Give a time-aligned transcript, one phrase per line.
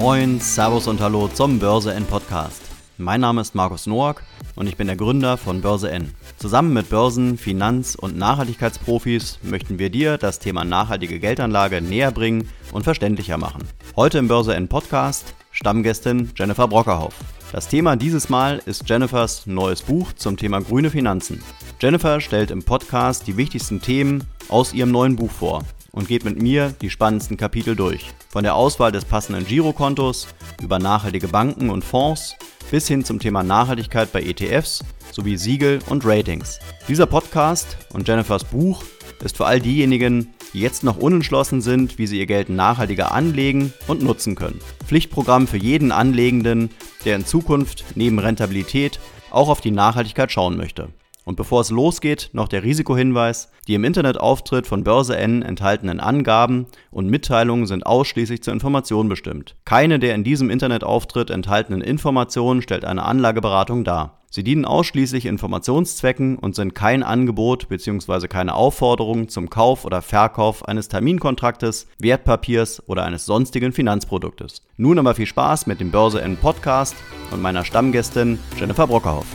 [0.00, 2.62] Moin, Servus und Hallo zum Börse N Podcast.
[2.96, 4.22] Mein Name ist Markus Noack
[4.56, 6.14] und ich bin der Gründer von Börse N.
[6.38, 12.48] Zusammen mit Börsen-, Finanz- und Nachhaltigkeitsprofis möchten wir dir das Thema nachhaltige Geldanlage näher bringen
[12.72, 13.68] und verständlicher machen.
[13.94, 17.14] Heute im Börse N Podcast Stammgästin Jennifer Brockerhoff.
[17.52, 21.42] Das Thema dieses Mal ist Jennifers neues Buch zum Thema grüne Finanzen.
[21.78, 25.62] Jennifer stellt im Podcast die wichtigsten Themen aus ihrem neuen Buch vor
[25.92, 28.10] und geht mit mir die spannendsten Kapitel durch.
[28.28, 30.28] Von der Auswahl des passenden Girokontos
[30.62, 32.36] über nachhaltige Banken und Fonds
[32.70, 36.60] bis hin zum Thema Nachhaltigkeit bei ETFs sowie Siegel und Ratings.
[36.88, 38.84] Dieser Podcast und Jennifers Buch
[39.24, 43.72] ist für all diejenigen, die jetzt noch unentschlossen sind, wie sie ihr Geld nachhaltiger anlegen
[43.86, 44.60] und nutzen können.
[44.86, 46.70] Pflichtprogramm für jeden Anlegenden,
[47.04, 48.98] der in Zukunft neben Rentabilität
[49.30, 50.88] auch auf die Nachhaltigkeit schauen möchte.
[51.30, 53.52] Und bevor es losgeht, noch der Risikohinweis.
[53.68, 59.54] Die im Internetauftritt von Börse N enthaltenen Angaben und Mitteilungen sind ausschließlich zur Information bestimmt.
[59.64, 64.18] Keine der in diesem Internetauftritt enthaltenen Informationen stellt eine Anlageberatung dar.
[64.28, 68.26] Sie dienen ausschließlich Informationszwecken und sind kein Angebot bzw.
[68.26, 74.62] keine Aufforderung zum Kauf oder Verkauf eines Terminkontraktes, Wertpapiers oder eines sonstigen Finanzproduktes.
[74.76, 76.96] Nun aber viel Spaß mit dem Börse N Podcast
[77.30, 79.26] und meiner Stammgästin Jennifer Brockerhoff.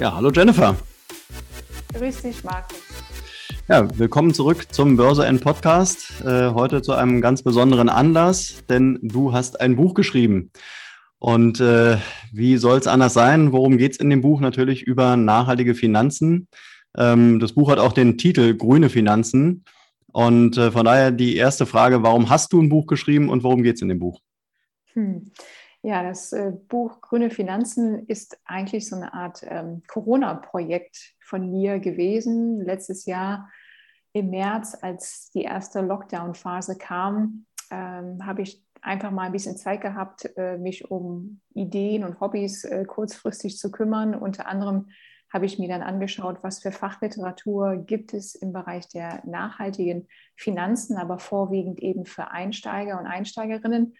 [0.00, 0.76] Ja, hallo Jennifer.
[1.92, 2.78] Grüß dich, Markus.
[3.68, 6.20] Ja, willkommen zurück zum Börse N Podcast.
[6.24, 10.52] Äh, heute zu einem ganz besonderen Anlass, denn du hast ein Buch geschrieben.
[11.18, 11.96] Und äh,
[12.32, 13.50] wie soll es anders sein?
[13.50, 14.40] Worum geht es in dem Buch?
[14.40, 16.46] Natürlich über nachhaltige Finanzen.
[16.96, 19.64] Ähm, das Buch hat auch den Titel Grüne Finanzen.
[20.12, 23.64] Und äh, von daher die erste Frage, warum hast du ein Buch geschrieben und worum
[23.64, 24.20] geht es in dem Buch?
[24.92, 25.32] Hm.
[25.88, 31.78] Ja, das äh, Buch Grüne Finanzen ist eigentlich so eine Art ähm, Corona-Projekt von mir
[31.78, 32.60] gewesen.
[32.60, 33.48] Letztes Jahr
[34.12, 39.80] im März, als die erste Lockdown-Phase kam, ähm, habe ich einfach mal ein bisschen Zeit
[39.80, 44.14] gehabt, äh, mich um Ideen und Hobbys äh, kurzfristig zu kümmern.
[44.14, 44.90] Unter anderem
[45.32, 50.06] habe ich mir dann angeschaut, was für Fachliteratur gibt es im Bereich der nachhaltigen
[50.36, 53.94] Finanzen, aber vorwiegend eben für Einsteiger und Einsteigerinnen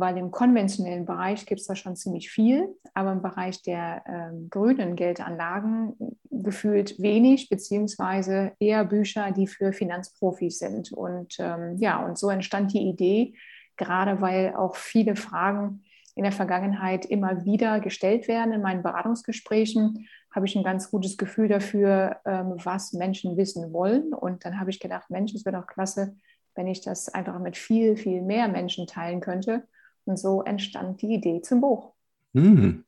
[0.00, 4.48] weil im konventionellen Bereich gibt es da schon ziemlich viel, aber im Bereich der ähm,
[4.50, 5.94] grünen Geldanlagen
[6.30, 10.92] gefühlt wenig, beziehungsweise eher Bücher, die für Finanzprofis sind.
[10.92, 13.34] Und ähm, ja, und so entstand die Idee,
[13.76, 15.82] gerade weil auch viele Fragen
[16.14, 21.16] in der Vergangenheit immer wieder gestellt werden in meinen Beratungsgesprächen, habe ich ein ganz gutes
[21.16, 24.12] Gefühl dafür, ähm, was Menschen wissen wollen.
[24.12, 26.16] Und dann habe ich gedacht, Mensch, es wäre doch klasse,
[26.54, 29.66] wenn ich das einfach mit viel, viel mehr Menschen teilen könnte.
[30.10, 31.92] Und so entstand die Idee zum Buch.
[32.34, 32.82] Hm.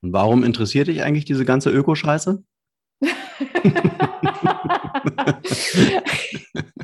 [0.00, 2.40] Und warum interessiert dich eigentlich diese ganze Ökoscheiße?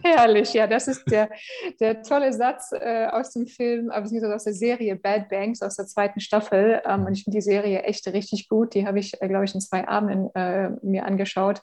[0.02, 1.30] Herrlich, ja, das ist der,
[1.78, 5.76] der tolle Satz äh, aus dem Film, äh, beziehungsweise aus der Serie Bad Banks aus
[5.76, 6.82] der zweiten Staffel.
[6.84, 8.74] Ähm, und ich finde die Serie echt richtig gut.
[8.74, 11.60] Die habe ich, äh, glaube ich, in zwei Abenden äh, mir angeschaut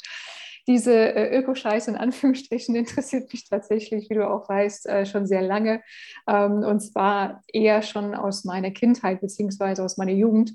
[0.69, 5.41] diese äh, Ökoscheiße in Anführungsstrichen interessiert mich tatsächlich, wie du auch weißt, äh, schon sehr
[5.41, 5.81] lange.
[6.28, 10.52] Ähm, und zwar eher schon aus meiner Kindheit beziehungsweise aus meiner Jugend,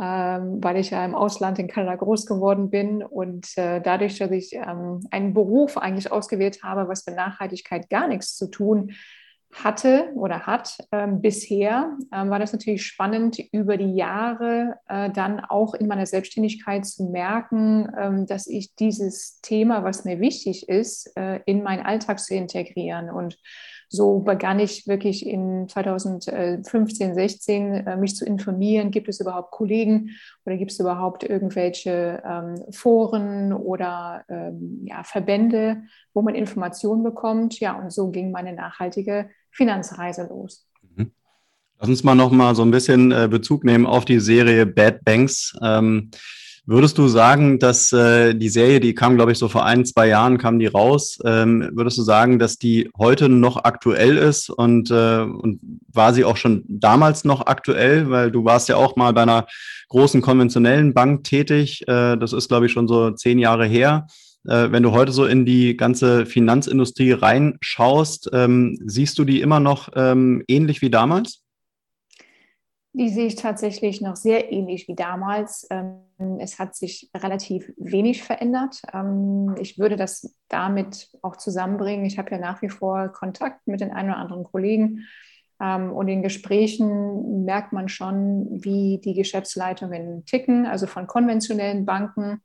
[0.00, 4.30] ähm, weil ich ja im Ausland in Kanada groß geworden bin und äh, dadurch, dass
[4.30, 8.92] ich ähm, einen Beruf eigentlich ausgewählt habe, was mit Nachhaltigkeit gar nichts zu tun
[9.54, 15.40] hatte oder hat ähm, bisher, ähm, war das natürlich spannend, über die Jahre äh, dann
[15.40, 21.16] auch in meiner Selbstständigkeit zu merken, ähm, dass ich dieses Thema, was mir wichtig ist,
[21.16, 23.10] äh, in meinen Alltag zu integrieren.
[23.10, 23.38] Und
[23.88, 30.10] so begann ich wirklich in 2015, 16 äh, mich zu informieren, gibt es überhaupt Kollegen
[30.44, 37.60] oder gibt es überhaupt irgendwelche ähm, Foren oder ähm, ja, Verbände, wo man Informationen bekommt.
[37.60, 40.66] Ja, und so ging meine nachhaltige Finanzreise los.
[40.96, 41.12] Mhm.
[41.78, 45.04] Lass uns mal noch mal so ein bisschen äh, Bezug nehmen auf die Serie Bad
[45.04, 45.54] Banks.
[45.62, 46.10] Ähm,
[46.66, 50.08] würdest du sagen, dass äh, die Serie, die kam, glaube ich, so vor ein, zwei
[50.08, 51.18] Jahren, kam die raus.
[51.24, 55.60] Ähm, würdest du sagen, dass die heute noch aktuell ist und, äh, und
[55.90, 58.10] war sie auch schon damals noch aktuell?
[58.10, 59.46] Weil du warst ja auch mal bei einer
[59.88, 61.88] großen konventionellen Bank tätig.
[61.88, 64.06] Äh, das ist, glaube ich, schon so zehn Jahre her.
[64.46, 69.60] Äh, wenn du heute so in die ganze Finanzindustrie reinschaust, ähm, siehst du die immer
[69.60, 71.44] noch ähm, ähnlich wie damals?
[72.92, 75.66] Die sehe ich tatsächlich noch sehr ähnlich wie damals.
[75.70, 78.80] Ähm, es hat sich relativ wenig verändert.
[78.92, 82.06] Ähm, ich würde das damit auch zusammenbringen.
[82.06, 85.06] Ich habe ja nach wie vor Kontakt mit den einen oder anderen Kollegen.
[85.60, 92.40] Ähm, und in Gesprächen merkt man schon, wie die Geschäftsleitungen ticken, also von konventionellen Banken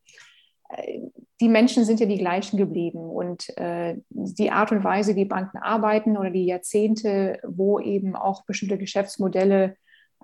[1.42, 5.58] die Menschen sind ja die gleichen geblieben und äh, die Art und Weise, wie Banken
[5.58, 9.76] arbeiten oder die Jahrzehnte, wo eben auch bestimmte Geschäftsmodelle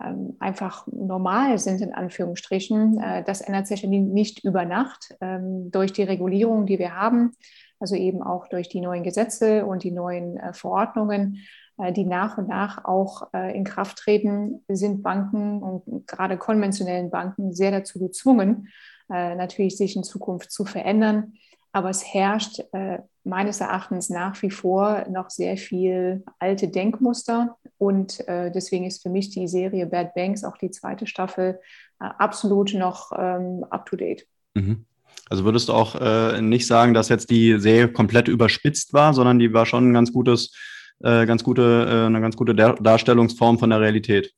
[0.02, 5.92] ähm, einfach normal sind, in Anführungsstrichen, äh, das ändert sich nicht über Nacht ähm, durch
[5.92, 7.34] die Regulierung, die wir haben,
[7.80, 11.40] also eben auch durch die neuen Gesetze und die neuen äh, Verordnungen,
[11.78, 17.10] äh, die nach und nach auch äh, in Kraft treten, sind Banken und gerade konventionellen
[17.10, 18.70] Banken sehr dazu gezwungen,
[19.12, 21.34] äh, natürlich sich in Zukunft zu verändern.
[21.72, 27.58] Aber es herrscht äh, meines Erachtens nach wie vor noch sehr viel alte Denkmuster.
[27.78, 31.60] Und äh, deswegen ist für mich die Serie Bad Banks, auch die zweite Staffel,
[32.00, 34.26] äh, absolut noch ähm, up-to-date.
[34.56, 34.86] Mhm.
[35.30, 39.38] Also würdest du auch äh, nicht sagen, dass jetzt die Serie komplett überspitzt war, sondern
[39.38, 40.56] die war schon ein ganz gutes,
[41.02, 44.34] äh, ganz gute, eine ganz gute Darstellungsform von der Realität.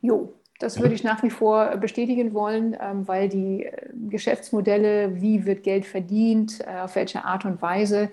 [0.00, 5.44] Jo, das würde ich nach wie vor bestätigen wollen, ähm, weil die äh, Geschäftsmodelle, wie
[5.46, 8.10] wird Geld verdient, äh, auf welche Art und Weise,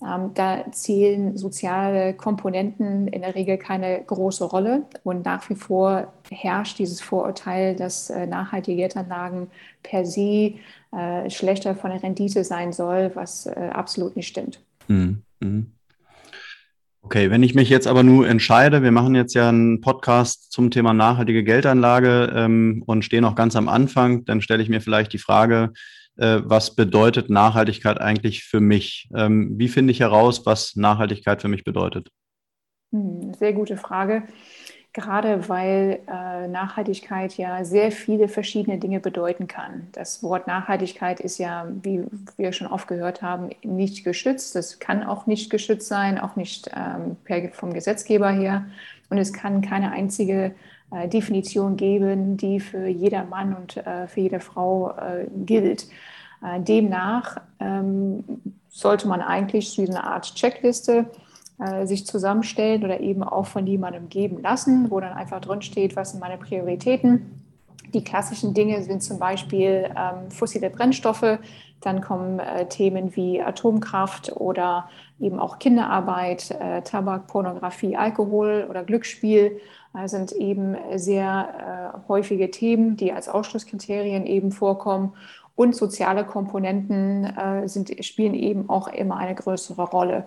[0.00, 4.86] ähm, da zählen soziale Komponenten in der Regel keine große Rolle.
[5.02, 9.50] Und nach wie vor herrscht dieses Vorurteil, dass äh, nachhaltige Geldanlagen
[9.82, 10.54] per se
[11.28, 14.64] schlechter von der Rendite sein soll, was absolut nicht stimmt.
[14.88, 15.22] Mhm.
[17.02, 20.70] Okay, wenn ich mich jetzt aber nur entscheide, wir machen jetzt ja einen Podcast zum
[20.70, 25.12] Thema nachhaltige Geldanlage ähm, und stehen noch ganz am Anfang, dann stelle ich mir vielleicht
[25.12, 25.72] die Frage,
[26.16, 29.08] äh, was bedeutet Nachhaltigkeit eigentlich für mich?
[29.14, 32.08] Ähm, wie finde ich heraus, was Nachhaltigkeit für mich bedeutet?
[32.92, 34.24] Hm, sehr gute Frage
[34.92, 39.88] gerade weil äh, Nachhaltigkeit ja sehr viele verschiedene Dinge bedeuten kann.
[39.92, 42.04] Das Wort Nachhaltigkeit ist ja, wie
[42.36, 44.54] wir schon oft gehört haben, nicht geschützt.
[44.54, 48.66] Das kann auch nicht geschützt sein, auch nicht ähm, per, vom Gesetzgeber her.
[49.10, 50.54] Und es kann keine einzige
[50.90, 55.86] äh, Definition geben, die für jeder Mann und äh, für jede Frau äh, gilt.
[56.42, 58.24] Äh, demnach ähm,
[58.68, 61.06] sollte man eigentlich so eine Art Checkliste
[61.58, 65.96] äh, sich zusammenstellen oder eben auch von jemandem geben lassen, wo dann einfach drin steht,
[65.96, 67.44] was sind meine Prioritäten.
[67.94, 71.38] Die klassischen Dinge sind zum Beispiel ähm, fossile Brennstoffe,
[71.80, 74.88] dann kommen äh, Themen wie Atomkraft oder
[75.20, 79.60] eben auch Kinderarbeit, äh, Tabak, Pornografie, Alkohol oder Glücksspiel
[79.94, 85.14] äh, sind eben sehr äh, häufige Themen, die als Ausschlusskriterien eben vorkommen.
[85.54, 90.26] Und soziale Komponenten äh, sind, spielen eben auch immer eine größere Rolle.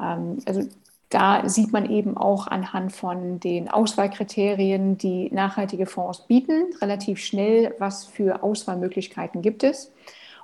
[0.00, 0.62] Ähm, also
[1.08, 7.74] da sieht man eben auch anhand von den Auswahlkriterien, die nachhaltige Fonds bieten, relativ schnell,
[7.78, 9.92] was für Auswahlmöglichkeiten gibt es.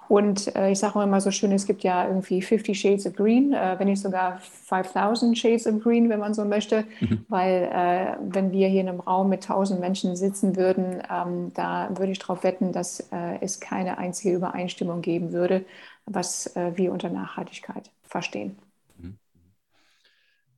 [0.08, 3.54] Und äh, ich sage immer so schön, es gibt ja irgendwie 50 Shades of Green,
[3.54, 6.84] äh, wenn nicht sogar 5000 Shades of Green, wenn man so möchte.
[7.00, 7.25] Mhm.
[7.28, 11.88] Weil äh, wenn wir hier in einem Raum mit 1000 Menschen sitzen würden, ähm, da
[11.96, 15.64] würde ich darauf wetten, dass äh, es keine einzige Übereinstimmung geben würde,
[16.04, 18.58] was äh, wir unter Nachhaltigkeit verstehen.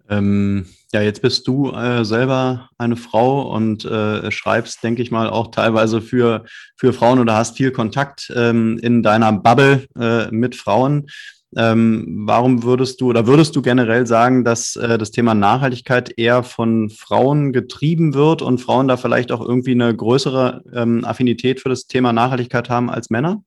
[0.09, 5.29] Ähm, ja, jetzt bist du äh, selber eine Frau und äh, schreibst, denke ich mal,
[5.29, 6.45] auch teilweise für,
[6.77, 11.09] für Frauen oder hast viel Kontakt ähm, in deiner Bubble äh, mit Frauen.
[11.57, 16.43] Ähm, warum würdest du oder würdest du generell sagen, dass äh, das Thema Nachhaltigkeit eher
[16.43, 21.69] von Frauen getrieben wird und Frauen da vielleicht auch irgendwie eine größere ähm, Affinität für
[21.69, 23.45] das Thema Nachhaltigkeit haben als Männer?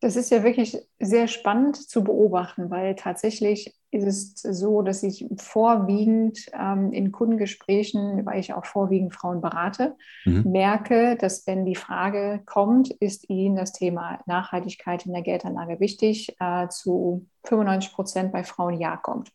[0.00, 5.26] Das ist ja wirklich sehr spannend zu beobachten, weil tatsächlich ist es so, dass ich
[5.38, 10.50] vorwiegend ähm, in Kundengesprächen, weil ich auch vorwiegend Frauen berate, mhm.
[10.50, 16.36] merke, dass wenn die Frage kommt, ist Ihnen das Thema Nachhaltigkeit in der Geldanlage wichtig,
[16.40, 19.32] äh, zu 95 Prozent bei Frauen ja kommt.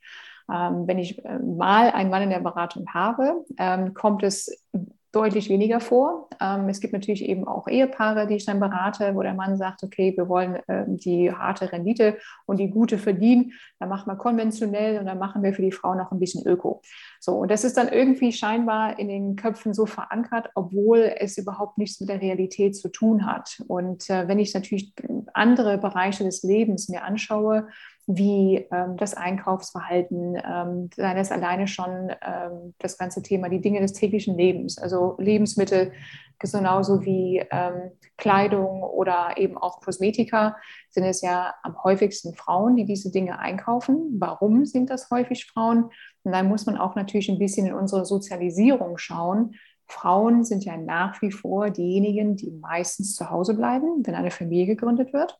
[0.51, 4.65] Ähm, wenn ich äh, mal einen Mann in der Beratung habe, ähm, kommt es
[5.11, 6.29] deutlich weniger vor.
[6.39, 9.83] Ähm, es gibt natürlich eben auch Ehepaare, die ich dann berate, wo der Mann sagt,
[9.83, 13.53] okay, wir wollen ähm, die harte Rendite und die gute verdienen.
[13.79, 16.81] Dann machen wir konventionell und dann machen wir für die Frau noch ein bisschen Öko.
[17.19, 21.77] So, und das ist dann irgendwie scheinbar in den Köpfen so verankert, obwohl es überhaupt
[21.77, 23.63] nichts mit der Realität zu tun hat.
[23.67, 24.93] Und äh, wenn ich natürlich
[25.33, 27.67] andere Bereiche des Lebens mir anschaue,
[28.11, 33.81] wie ähm, das Einkaufsverhalten, ähm, sei das alleine schon ähm, das ganze Thema, die Dinge
[33.81, 35.91] des täglichen Lebens, also Lebensmittel
[36.39, 40.55] genauso wie ähm, Kleidung oder eben auch Kosmetika,
[40.89, 44.15] sind es ja am häufigsten Frauen, die diese Dinge einkaufen.
[44.17, 45.91] Warum sind das häufig Frauen?
[46.23, 49.53] Und dann muss man auch natürlich ein bisschen in unsere Sozialisierung schauen.
[49.85, 54.65] Frauen sind ja nach wie vor diejenigen, die meistens zu Hause bleiben, wenn eine Familie
[54.65, 55.39] gegründet wird.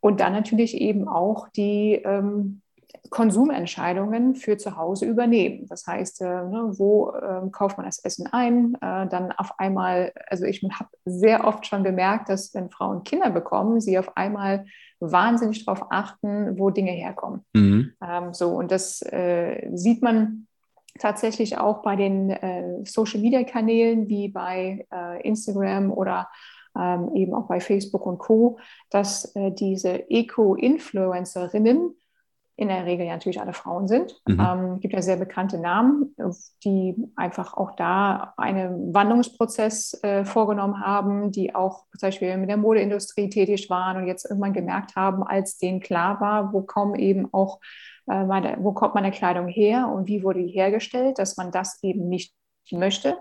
[0.00, 2.62] Und dann natürlich eben auch die ähm,
[3.10, 5.66] Konsumentscheidungen für zu Hause übernehmen.
[5.68, 8.74] Das heißt, äh, ne, wo äh, kauft man das Essen ein?
[8.80, 13.30] Äh, dann auf einmal, also ich habe sehr oft schon bemerkt, dass wenn Frauen Kinder
[13.30, 14.64] bekommen, sie auf einmal
[15.00, 17.44] wahnsinnig darauf achten, wo Dinge herkommen.
[17.52, 17.92] Mhm.
[18.06, 20.46] Ähm, so, und das äh, sieht man
[20.98, 26.28] tatsächlich auch bei den äh, Social-Media-Kanälen wie bei äh, Instagram oder
[26.78, 28.58] ähm, eben auch bei Facebook und Co.,
[28.90, 31.96] dass diese Eco-Influencerinnen
[32.60, 34.20] in der Regel ja natürlich alle Frauen sind.
[34.28, 34.38] Mhm.
[34.38, 36.14] Ähm, gibt ja sehr bekannte Namen,
[36.62, 42.58] die einfach auch da einen Wandlungsprozess äh, vorgenommen haben, die auch zum Beispiel mit der
[42.58, 47.32] Modeindustrie tätig waren und jetzt irgendwann gemerkt haben, als denen klar war, wo kommen eben
[47.32, 47.60] auch
[48.10, 51.82] äh, meine, wo kommt meine Kleidung her und wie wurde die hergestellt, dass man das
[51.82, 52.34] eben nicht
[52.72, 53.16] möchte.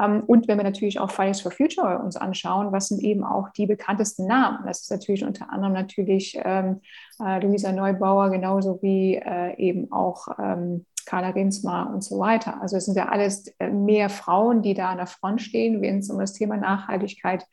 [0.00, 3.50] Ähm, und wenn wir natürlich auch Fridays for Future uns anschauen, was sind eben auch
[3.50, 4.66] die bekanntesten Namen?
[4.66, 6.80] Das ist natürlich unter anderem natürlich ähm,
[7.20, 12.60] äh, Luisa Neubauer, genauso wie äh, eben auch ähm, Carla Rinsmar und so weiter.
[12.60, 15.98] Also es sind ja alles äh, mehr Frauen, die da an der Front stehen, wenn
[15.98, 17.46] es um das Thema Nachhaltigkeit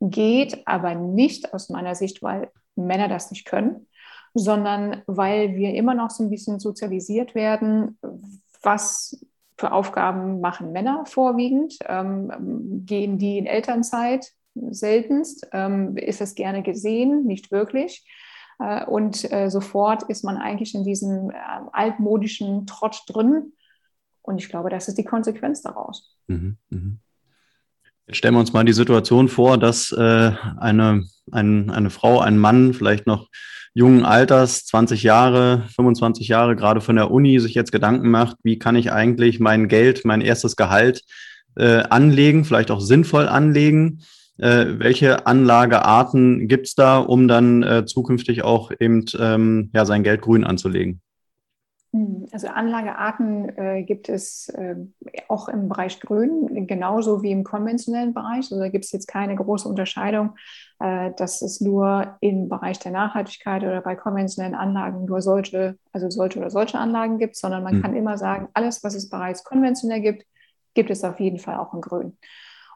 [0.00, 3.86] geht, aber nicht aus meiner Sicht, weil Männer das nicht können,
[4.34, 7.98] sondern weil wir immer noch so ein bisschen sozialisiert werden,
[8.62, 9.25] was
[9.58, 11.78] für Aufgaben machen Männer vorwiegend?
[11.86, 14.32] Ähm, gehen die in Elternzeit?
[14.54, 15.46] Seltenst.
[15.52, 17.24] Ähm, ist es gerne gesehen?
[17.24, 18.06] Nicht wirklich.
[18.58, 21.34] Äh, und äh, sofort ist man eigentlich in diesem äh,
[21.72, 23.52] altmodischen Trott drin.
[24.22, 26.16] Und ich glaube, das ist die Konsequenz daraus.
[26.26, 26.96] Mhm, mh.
[28.06, 32.38] Jetzt stellen wir uns mal die Situation vor, dass äh, eine, ein, eine Frau, ein
[32.38, 33.28] Mann vielleicht noch
[33.74, 38.60] jungen Alters, 20 Jahre, 25 Jahre, gerade von der Uni, sich jetzt Gedanken macht, wie
[38.60, 41.02] kann ich eigentlich mein Geld, mein erstes Gehalt
[41.56, 44.02] äh, anlegen, vielleicht auch sinnvoll anlegen.
[44.38, 50.04] Äh, welche Anlagearten gibt es da, um dann äh, zukünftig auch eben ähm, ja, sein
[50.04, 51.00] Geld grün anzulegen?
[51.96, 54.76] Hm, also Anlagearten äh, gibt es äh,
[55.28, 58.50] auch im Bereich Grün, genauso wie im konventionellen Bereich.
[58.50, 60.36] Also da gibt es jetzt keine große Unterscheidung,
[60.78, 66.10] äh, dass es nur im Bereich der Nachhaltigkeit oder bei konventionellen Anlagen nur solche, also
[66.10, 67.82] solche oder solche Anlagen gibt, sondern man mhm.
[67.82, 70.26] kann immer sagen, alles, was es bereits konventionell gibt,
[70.74, 72.18] gibt es auf jeden Fall auch in Grün.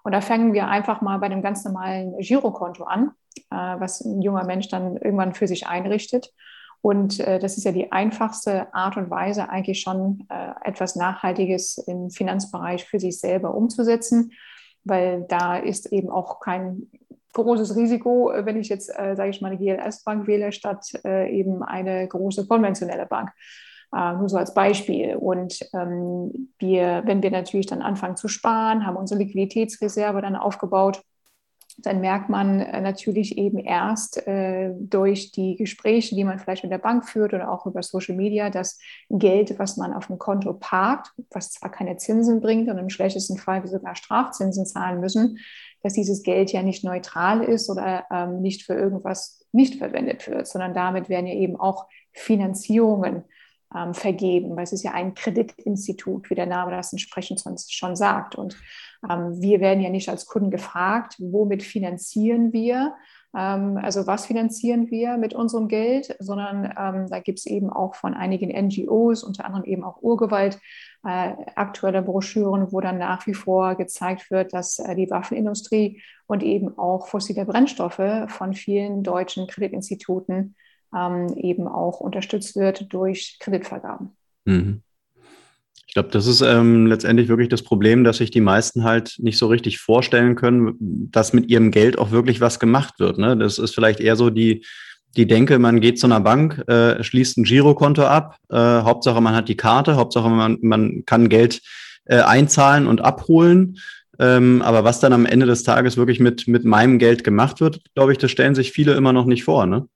[0.03, 3.11] Und da fangen wir einfach mal bei dem ganz normalen Girokonto an,
[3.51, 6.33] äh, was ein junger Mensch dann irgendwann für sich einrichtet.
[6.83, 11.79] Und äh, das ist ja die einfachste Art und Weise, eigentlich schon äh, etwas Nachhaltiges
[11.79, 14.33] im Finanzbereich für sich selber umzusetzen,
[14.85, 16.89] weil da ist eben auch kein
[17.35, 21.63] großes Risiko, wenn ich jetzt, äh, sage ich mal, eine GLS-Bank wähle, statt äh, eben
[21.63, 23.31] eine große konventionelle Bank.
[23.93, 25.17] Uh, nur so als Beispiel.
[25.17, 31.03] Und ähm, wir, wenn wir natürlich dann anfangen zu sparen, haben unsere Liquiditätsreserve dann aufgebaut,
[31.87, 36.73] dann merkt man äh, natürlich eben erst äh, durch die Gespräche, die man vielleicht mit
[36.73, 40.53] der Bank führt oder auch über Social Media, dass Geld, was man auf dem Konto
[40.55, 45.39] parkt, was zwar keine Zinsen bringt und im schlechtesten Fall sogar Strafzinsen zahlen müssen,
[45.83, 50.47] dass dieses Geld ja nicht neutral ist oder ähm, nicht für irgendwas nicht verwendet wird,
[50.47, 53.25] sondern damit werden ja eben auch Finanzierungen
[53.77, 58.35] ähm, vergeben, weil es ist ja ein Kreditinstitut, wie der Name das entsprechend schon sagt.
[58.35, 58.57] Und
[59.09, 62.95] ähm, wir werden ja nicht als Kunden gefragt, womit finanzieren wir,
[63.37, 67.95] ähm, also was finanzieren wir mit unserem Geld, sondern ähm, da gibt es eben auch
[67.95, 70.59] von einigen NGOs, unter anderem eben auch Urgewalt,
[71.05, 76.43] äh, aktuelle Broschüren, wo dann nach wie vor gezeigt wird, dass äh, die Waffenindustrie und
[76.43, 80.57] eben auch fossile Brennstoffe von vielen deutschen Kreditinstituten
[80.97, 84.17] ähm, eben auch unterstützt wird durch Kreditvergaben.
[84.45, 84.83] Mhm.
[85.87, 89.39] Ich glaube, das ist ähm, letztendlich wirklich das Problem, dass sich die meisten halt nicht
[89.39, 93.19] so richtig vorstellen können, dass mit ihrem Geld auch wirklich was gemacht wird.
[93.19, 93.37] Ne?
[93.37, 94.65] Das ist vielleicht eher so die,
[95.17, 99.35] die Denke, man geht zu einer Bank, äh, schließt ein Girokonto ab, äh, Hauptsache man
[99.35, 101.61] hat die Karte, Hauptsache man, man kann Geld
[102.05, 103.79] äh, einzahlen und abholen.
[104.21, 107.81] Ähm, aber was dann am Ende des Tages wirklich mit, mit meinem Geld gemacht wird,
[107.95, 109.67] glaube ich, das stellen sich viele immer noch nicht vor.
[109.67, 109.89] Ne?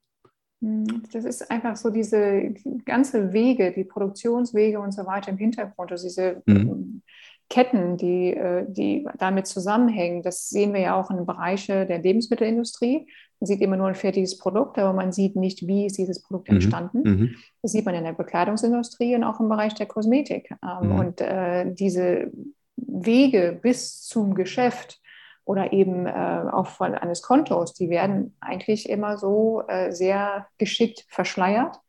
[0.65, 2.55] Hm, das ist einfach so diese
[2.87, 6.57] ganze Wege, die Produktionswege und so weiter im Hintergrund, also diese mhm.
[6.57, 7.03] Ähm,
[7.51, 10.23] Ketten, die, äh, die damit zusammenhängen.
[10.23, 13.07] Das sehen wir ja auch in Bereichen der Lebensmittelindustrie.
[13.39, 16.49] Man sieht immer nur ein fertiges Produkt, aber man sieht nicht, wie ist dieses Produkt
[16.49, 16.55] mhm.
[16.57, 17.03] entstanden.
[17.03, 17.35] Mhm.
[17.61, 20.57] Das sieht man in der Bekleidungsindustrie und auch im Bereich der Kosmetik.
[20.63, 20.99] Ähm, mhm.
[20.99, 22.33] Und äh, diese
[22.77, 25.03] Wege bis zum Geschäft,
[25.45, 31.05] oder eben äh, auch von eines Kontos, die werden eigentlich immer so äh, sehr geschickt
[31.09, 31.81] verschleiert,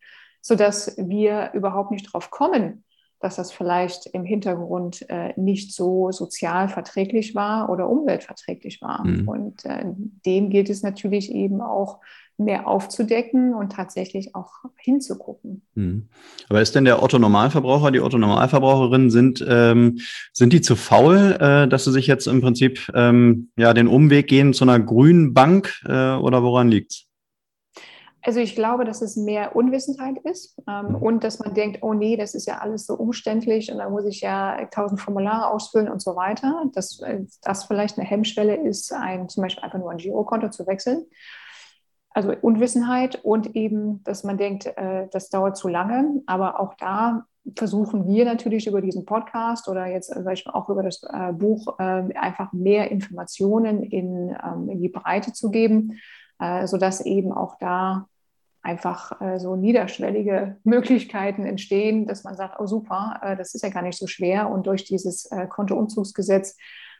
[0.41, 2.83] sodass wir überhaupt nicht drauf kommen,
[3.19, 9.05] dass das vielleicht im Hintergrund äh, nicht so sozial verträglich war oder umweltverträglich war.
[9.05, 9.27] Mhm.
[9.27, 9.85] Und äh,
[10.25, 12.01] dem gilt es natürlich eben auch
[12.37, 15.61] mehr aufzudecken und tatsächlich auch hinzugucken.
[15.75, 16.09] Mhm.
[16.49, 19.99] Aber ist denn der Otto Normalverbraucher, die Otto Normalverbraucherin, sind, ähm,
[20.33, 24.27] sind die zu faul, äh, dass sie sich jetzt im Prinzip ähm, ja, den Umweg
[24.27, 27.05] gehen zu einer grünen Bank äh, oder woran liegt es?
[28.25, 30.95] Also ich glaube, dass es mehr Unwissenheit ist ähm, mhm.
[30.95, 34.05] und dass man denkt, oh nee, das ist ja alles so umständlich und da muss
[34.05, 36.63] ich ja tausend Formulare ausfüllen und so weiter.
[36.73, 40.65] Dass äh, das vielleicht eine Hemmschwelle ist, ein, zum Beispiel einfach nur ein Girokonto zu
[40.65, 41.05] wechseln.
[42.15, 46.21] Also Unwissenheit und eben, dass man denkt, äh, das dauert zu lange.
[46.27, 47.25] Aber auch da
[47.57, 51.77] versuchen wir natürlich über diesen Podcast oder jetzt zum Beispiel auch über das äh, Buch
[51.77, 55.99] äh, einfach mehr Informationen in, ähm, in die Breite zu geben,
[56.39, 58.07] äh, sodass eben auch da
[58.61, 63.69] einfach äh, so niederschwellige Möglichkeiten entstehen, dass man sagt, oh super, äh, das ist ja
[63.69, 66.55] gar nicht so schwer und durch dieses äh, Kontoumzugsgesetz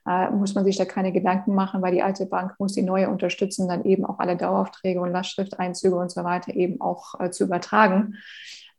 [0.08, 3.10] äh, muss man sich da keine Gedanken machen, weil die alte Bank muss die neue
[3.10, 7.44] unterstützen, dann eben auch alle Daueraufträge und Lastschrifteinzüge und so weiter eben auch äh, zu
[7.44, 8.16] übertragen,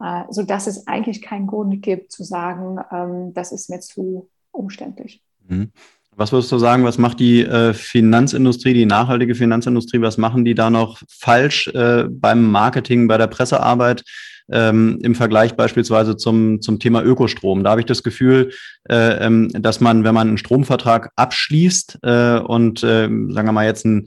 [0.00, 5.22] äh, sodass es eigentlich keinen Grund gibt zu sagen, ähm, das ist mir zu umständlich.
[5.48, 5.72] Mhm.
[6.18, 10.54] Was würdest du sagen, was macht die äh, Finanzindustrie, die nachhaltige Finanzindustrie, was machen die
[10.54, 14.02] da noch falsch äh, beim Marketing, bei der Pressearbeit
[14.50, 17.64] ähm, im Vergleich beispielsweise zum, zum Thema Ökostrom?
[17.64, 18.52] Da habe ich das Gefühl,
[18.88, 23.66] äh, ähm, dass man, wenn man einen Stromvertrag abschließt äh, und, äh, sagen wir mal
[23.66, 24.06] jetzt ein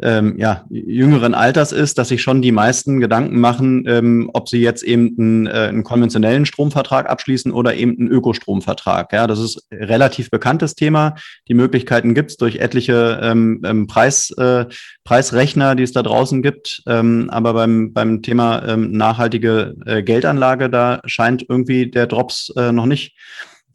[0.00, 4.60] ähm, ja, jüngeren Alters ist, dass sich schon die meisten Gedanken machen, ähm, ob sie
[4.60, 9.12] jetzt eben einen, äh, einen konventionellen Stromvertrag abschließen oder eben einen Ökostromvertrag.
[9.12, 11.16] Ja, das ist relativ bekanntes Thema.
[11.48, 14.66] Die Möglichkeiten gibt es durch etliche ähm, ähm, Preis, äh,
[15.02, 16.82] Preisrechner, die es da draußen gibt.
[16.86, 22.70] Ähm, aber beim, beim Thema ähm, nachhaltige äh, Geldanlage, da scheint irgendwie der Drops äh,
[22.70, 23.16] noch nicht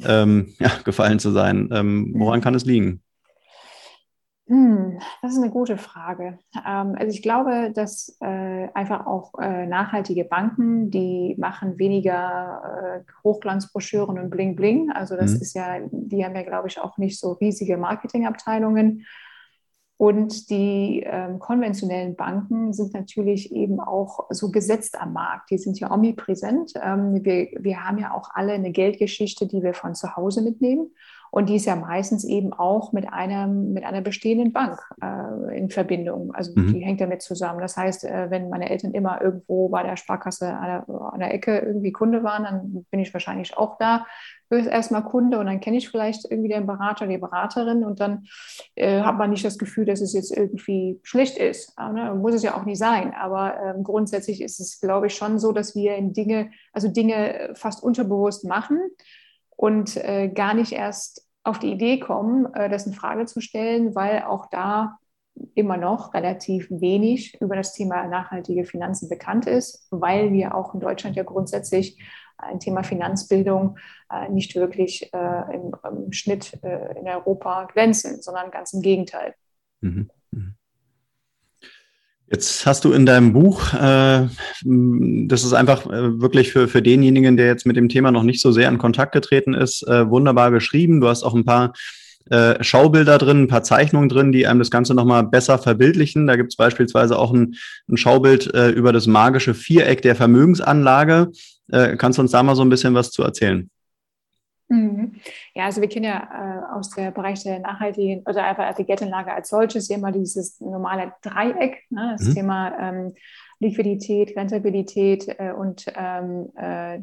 [0.05, 1.67] ähm, ja, gefallen zu sein.
[1.73, 3.01] Ähm, woran kann es liegen?
[4.47, 6.37] Hm, das ist eine gute Frage.
[6.55, 13.11] Ähm, also ich glaube, dass äh, einfach auch äh, nachhaltige Banken, die machen weniger äh,
[13.23, 14.91] Hochglanzbroschüren und Bling Bling.
[14.91, 15.41] Also das mhm.
[15.41, 19.05] ist ja, die haben ja, glaube ich, auch nicht so riesige Marketingabteilungen.
[19.95, 25.51] Und die ähm, konventionellen Banken sind natürlich eben auch so gesetzt am Markt.
[25.51, 26.73] Die sind ja omnipräsent.
[26.81, 30.93] Ähm, wir, wir haben ja auch alle eine Geldgeschichte, die wir von zu Hause mitnehmen.
[31.33, 35.71] Und die ist ja meistens eben auch mit, einem, mit einer bestehenden Bank äh, in
[35.71, 36.31] Verbindung.
[36.35, 36.71] Also mhm.
[36.71, 37.59] die hängt damit zusammen.
[37.59, 41.33] Das heißt, äh, wenn meine Eltern immer irgendwo bei der Sparkasse an der, an der
[41.33, 44.05] Ecke irgendwie Kunde waren, dann bin ich wahrscheinlich auch da
[44.51, 48.27] erstmal Kunde und dann kenne ich vielleicht irgendwie den Berater, die Beraterin und dann
[48.75, 51.75] äh, hat man nicht das Gefühl, dass es jetzt irgendwie schlecht ist.
[51.79, 52.13] Ne?
[52.13, 55.51] Muss es ja auch nicht sein, aber ähm, grundsätzlich ist es, glaube ich, schon so,
[55.51, 58.77] dass wir in Dinge, also Dinge fast unterbewusst machen
[59.55, 63.95] und äh, gar nicht erst auf die Idee kommen, äh, das in Frage zu stellen,
[63.95, 64.97] weil auch da
[65.55, 70.79] immer noch relativ wenig über das Thema nachhaltige Finanzen bekannt ist, weil wir auch in
[70.79, 71.97] Deutschland ja grundsätzlich
[72.37, 73.77] ein Thema Finanzbildung
[74.11, 79.35] äh, nicht wirklich äh, im, im, Schnitt äh, in Europa glänzen, sondern ganz im Gegenteil.
[79.81, 80.09] Mhm.
[82.33, 84.27] Jetzt hast du in deinem Buch, äh,
[84.63, 88.41] das ist einfach äh, wirklich für, für denjenigen, der jetzt mit dem Thema noch nicht
[88.41, 90.99] so sehr in Kontakt getreten ist, äh, wunderbar geschrieben.
[90.99, 91.73] Du hast auch ein paar
[92.61, 96.25] Schaubilder drin, ein paar Zeichnungen drin, die einem das Ganze nochmal besser verbildlichen.
[96.25, 97.55] Da gibt es beispielsweise auch ein,
[97.89, 101.31] ein Schaubild über das magische Viereck der Vermögensanlage.
[101.69, 103.69] Kannst du uns da mal so ein bisschen was zu erzählen?
[104.73, 105.13] Mhm.
[105.53, 109.31] Ja, also wir kennen ja äh, aus dem Bereich der nachhaltigen oder einfach die Geldanlage
[109.31, 112.15] als solches immer dieses normale Dreieck, ne?
[112.17, 112.33] das mhm.
[112.33, 113.13] Thema ähm,
[113.59, 117.01] Liquidität, Rentabilität äh, und ähm, äh,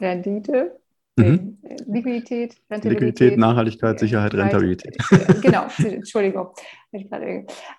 [0.00, 0.80] Rendite.
[1.16, 1.58] Mhm.
[1.86, 2.90] Liquidität, Rentabilität.
[2.90, 4.96] Liquidität, Nachhaltigkeit, Sicherheit, Rentabilität.
[5.42, 6.48] Genau, Entschuldigung.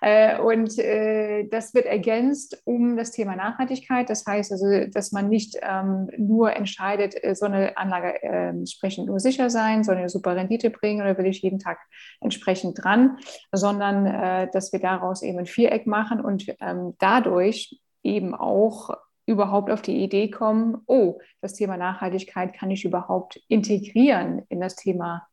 [0.00, 4.08] Äh, und äh, das wird ergänzt um das Thema Nachhaltigkeit.
[4.08, 9.20] Das heißt also, dass man nicht ähm, nur entscheidet, äh, so eine Anlage entsprechend nur
[9.20, 11.78] sicher sein, soll eine super Rendite bringen oder will ich jeden Tag
[12.20, 13.18] entsprechend dran,
[13.52, 18.90] sondern dass wir daraus eben ein Viereck machen und ähm, dadurch eben auch
[19.26, 24.76] überhaupt auf die Idee kommen, oh, das Thema Nachhaltigkeit kann ich überhaupt integrieren in das
[24.76, 25.26] Thema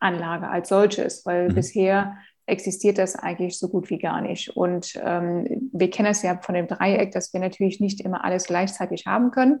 [0.00, 1.54] Anlage als solches, weil mhm.
[1.54, 4.56] bisher existiert das eigentlich so gut wie gar nicht.
[4.56, 8.46] Und ähm, wir kennen es ja von dem Dreieck, dass wir natürlich nicht immer alles
[8.46, 9.60] gleichzeitig haben können.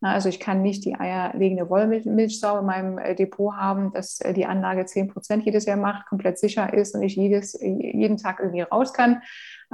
[0.00, 4.34] Na, also ich kann nicht die eierlegende Wollmilchsau in meinem äh, Depot haben, dass äh,
[4.34, 8.40] die Anlage 10 Prozent jedes Jahr macht, komplett sicher ist und ich jedes, jeden Tag
[8.40, 9.22] irgendwie raus kann.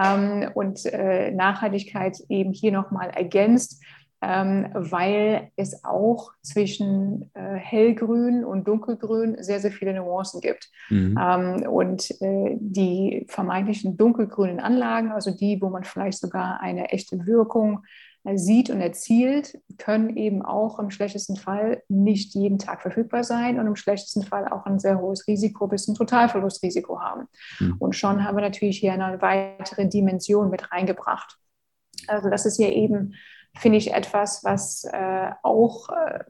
[0.01, 3.83] Ähm, und äh, Nachhaltigkeit eben hier nochmal ergänzt,
[4.25, 10.71] ähm, weil es auch zwischen äh, hellgrün und dunkelgrün sehr, sehr viele Nuancen gibt.
[10.89, 11.19] Mhm.
[11.21, 17.27] Ähm, und äh, die vermeintlichen dunkelgrünen Anlagen, also die, wo man vielleicht sogar eine echte
[17.27, 23.25] Wirkung äh, sieht und erzielt, können eben auch im schlechtesten Fall nicht jeden Tag verfügbar
[23.25, 27.27] sein und im schlechtesten Fall auch ein sehr hohes Risiko bis ein Totalverlustrisiko haben.
[27.59, 27.77] Mhm.
[27.79, 31.37] Und schon haben wir natürlich hier eine weitere Dimension mit reingebracht.
[32.07, 33.15] Also das ist hier eben
[33.57, 36.21] finde ich etwas, was äh, auch äh,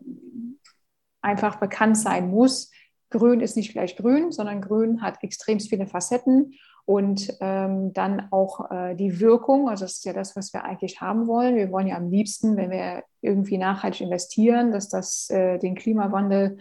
[1.20, 2.70] einfach bekannt sein muss.
[3.10, 8.70] Grün ist nicht gleich grün, sondern grün hat extrem viele Facetten und ähm, dann auch
[8.70, 11.56] äh, die Wirkung, also das ist ja das, was wir eigentlich haben wollen.
[11.56, 16.58] Wir wollen ja am liebsten, wenn wir irgendwie nachhaltig investieren, dass das äh, den Klimawandel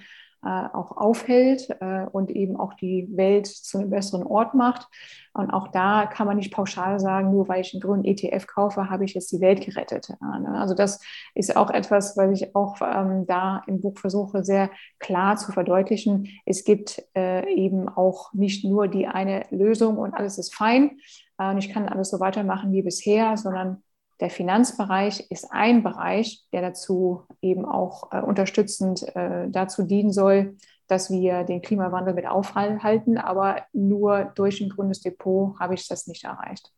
[0.48, 4.88] auch aufhält äh, und eben auch die Welt zu einem besseren Ort macht.
[5.34, 8.90] Und auch da kann man nicht pauschal sagen, nur weil ich einen grünen ETF kaufe,
[8.90, 10.10] habe ich jetzt die Welt gerettet.
[10.20, 10.60] Ne?
[10.60, 11.00] Also das
[11.36, 16.28] ist auch etwas, was ich auch ähm, da im Buch versuche, sehr klar zu verdeutlichen.
[16.46, 20.98] Es gibt äh, eben auch nicht nur die eine Lösung und alles ist fein
[21.38, 23.82] und ich kann alles so weitermachen wie bisher, sondern
[24.22, 30.58] der Finanzbereich ist ein Bereich, der dazu eben auch äh, unterstützend äh, dazu dienen soll,
[30.88, 33.18] dass wir den Klimawandel mit aufhalten.
[33.18, 36.72] Aber nur durch ein grünes Depot habe ich das nicht erreicht.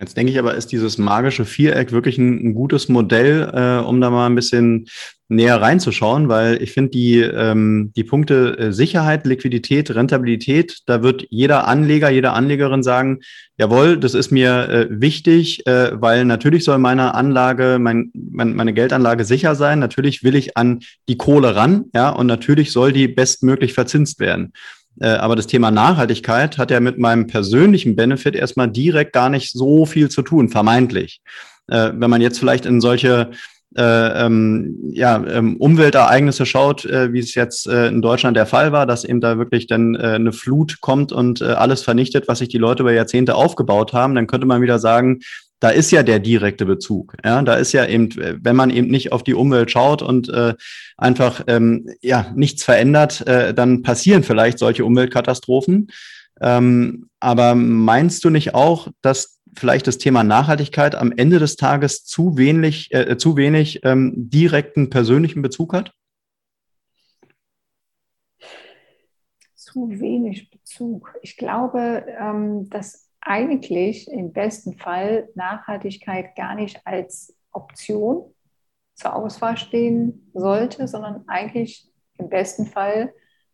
[0.00, 4.00] Jetzt denke ich aber, ist dieses magische Viereck wirklich ein, ein gutes Modell, äh, um
[4.00, 4.86] da mal ein bisschen
[5.28, 11.26] näher reinzuschauen, weil ich finde die, ähm, die Punkte äh, Sicherheit, Liquidität, Rentabilität, da wird
[11.28, 13.20] jeder Anleger, jede Anlegerin sagen,
[13.58, 18.72] jawohl, das ist mir äh, wichtig, äh, weil natürlich soll meine Anlage, mein, mein, meine
[18.72, 23.06] Geldanlage sicher sein, natürlich will ich an die Kohle ran, ja, und natürlich soll die
[23.06, 24.52] bestmöglich verzinst werden.
[25.00, 29.52] Äh, aber das Thema Nachhaltigkeit hat ja mit meinem persönlichen Benefit erstmal direkt gar nicht
[29.52, 31.20] so viel zu tun, vermeintlich.
[31.68, 33.30] Äh, wenn man jetzt vielleicht in solche
[33.76, 38.72] äh, ähm, ja, ähm, Umweltereignisse schaut, äh, wie es jetzt äh, in Deutschland der Fall
[38.72, 42.48] war, dass eben da wirklich dann äh, eine Flut kommt und alles vernichtet, was sich
[42.48, 45.20] die Leute über Jahrzehnte aufgebaut haben, dann könnte man wieder sagen,
[45.60, 47.14] da ist ja der direkte Bezug.
[47.22, 50.54] Ja, da ist ja eben, wenn man eben nicht auf die Umwelt schaut und äh,
[50.96, 55.88] einfach ähm, ja nichts verändert, äh, dann passieren vielleicht solche Umweltkatastrophen.
[56.40, 62.04] Ähm, aber meinst du nicht auch, dass vielleicht das Thema Nachhaltigkeit am Ende des Tages
[62.04, 65.92] zu wenig, äh, zu wenig ähm, direkten persönlichen Bezug hat?
[69.54, 71.12] Zu wenig Bezug.
[71.20, 78.32] Ich glaube, ähm, dass eigentlich im besten Fall Nachhaltigkeit gar nicht als Option
[78.94, 83.12] zur Auswahl stehen sollte, sondern eigentlich im besten Fall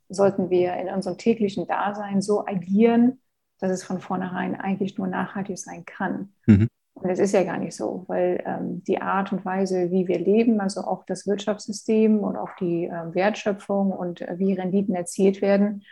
[0.09, 3.21] sollten wir in unserem täglichen Dasein so agieren,
[3.59, 6.33] dass es von vornherein eigentlich nur nachhaltig sein kann.
[6.47, 6.69] Mhm.
[6.95, 10.19] Und es ist ja gar nicht so, weil ähm, die Art und Weise, wie wir
[10.19, 15.43] leben, also auch das Wirtschaftssystem und auch die äh, Wertschöpfung und äh, wie Renditen erzielt
[15.43, 15.83] werden,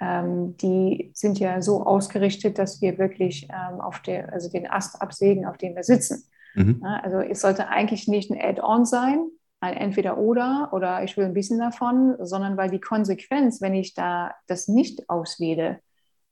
[0.00, 5.00] ähm, die sind ja so ausgerichtet, dass wir wirklich ähm, auf der, also den Ast
[5.02, 6.24] absägen, auf dem wir sitzen.
[6.54, 6.80] Mhm.
[6.82, 9.26] Ja, also es sollte eigentlich nicht ein Add-on sein,
[9.60, 14.34] ein Entweder-Oder oder ich will ein bisschen davon, sondern weil die Konsequenz, wenn ich da
[14.46, 15.80] das nicht auswähle,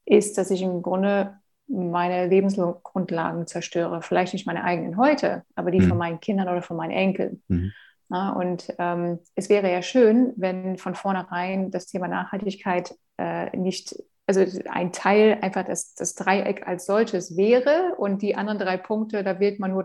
[0.05, 1.35] ist, dass ich im Grunde
[1.69, 4.01] meine Lebensgrundlagen zerstöre.
[4.01, 5.89] Vielleicht nicht meine eigenen heute, aber die mhm.
[5.89, 7.43] von meinen Kindern oder von meinen Enkeln.
[7.49, 7.73] Mhm.
[8.09, 13.97] Ja, und ähm, es wäre ja schön, wenn von vornherein das Thema Nachhaltigkeit äh, nicht,
[14.27, 19.23] also ein Teil einfach das, das Dreieck als solches wäre und die anderen drei Punkte,
[19.23, 19.85] da wählt man nur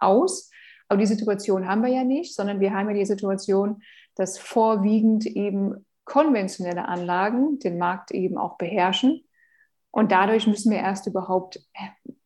[0.00, 0.50] aus.
[0.88, 3.82] Aber die Situation haben wir ja nicht, sondern wir haben ja die Situation,
[4.16, 9.22] dass vorwiegend eben konventionelle Anlagen den Markt eben auch beherrschen.
[9.92, 11.60] Und dadurch müssen wir erst überhaupt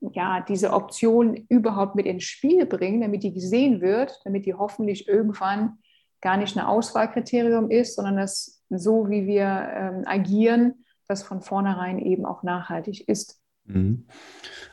[0.00, 5.08] ja, diese Option überhaupt mit ins Spiel bringen, damit die gesehen wird, damit die hoffentlich
[5.08, 5.78] irgendwann
[6.20, 11.98] gar nicht ein Auswahlkriterium ist, sondern dass so, wie wir ähm, agieren, das von vornherein
[11.98, 13.40] eben auch nachhaltig ist.
[13.66, 14.06] Mhm.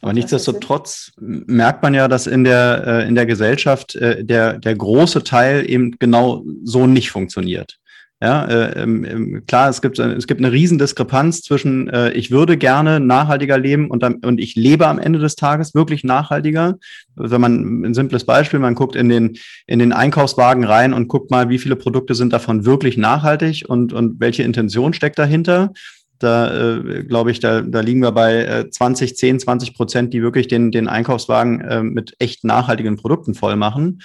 [0.01, 4.75] Aber nichtsdestotrotz merkt man ja, dass in der, äh, in der Gesellschaft äh, der, der
[4.75, 7.79] große Teil eben genau so nicht funktioniert.
[8.23, 12.55] Ja, äh, ähm, ähm, klar, es gibt, es gibt eine Riesendiskrepanz zwischen, äh, ich würde
[12.55, 16.77] gerne nachhaltiger leben und, dann, und ich lebe am Ende des Tages wirklich nachhaltiger.
[17.15, 21.31] Wenn man ein simples Beispiel, man guckt in den, in den Einkaufswagen rein und guckt
[21.31, 25.73] mal, wie viele Produkte sind davon wirklich nachhaltig und, und welche Intention steckt dahinter.
[26.19, 30.21] Da äh, glaube ich, da, da liegen wir bei äh, 20, 10, 20 Prozent, die
[30.21, 34.01] wirklich den, den Einkaufswagen äh, mit echt nachhaltigen Produkten voll machen.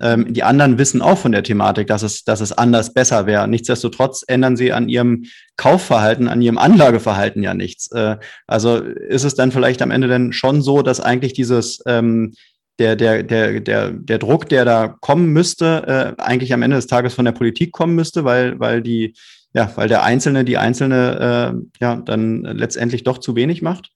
[0.00, 3.48] Ähm, die anderen wissen auch von der Thematik, dass es, dass es anders besser wäre.
[3.48, 5.24] Nichtsdestotrotz ändern sie an ihrem
[5.56, 7.90] Kaufverhalten, an ihrem Anlageverhalten ja nichts.
[7.92, 12.34] Äh, also ist es dann vielleicht am Ende dann schon so, dass eigentlich dieses, ähm,
[12.78, 16.86] der, der, der, der, der Druck, der da kommen müsste, äh, eigentlich am Ende des
[16.86, 19.14] Tages von der Politik kommen müsste, weil, weil die,
[19.54, 23.90] ja, weil der Einzelne, die Einzelne äh, ja dann letztendlich doch zu wenig macht?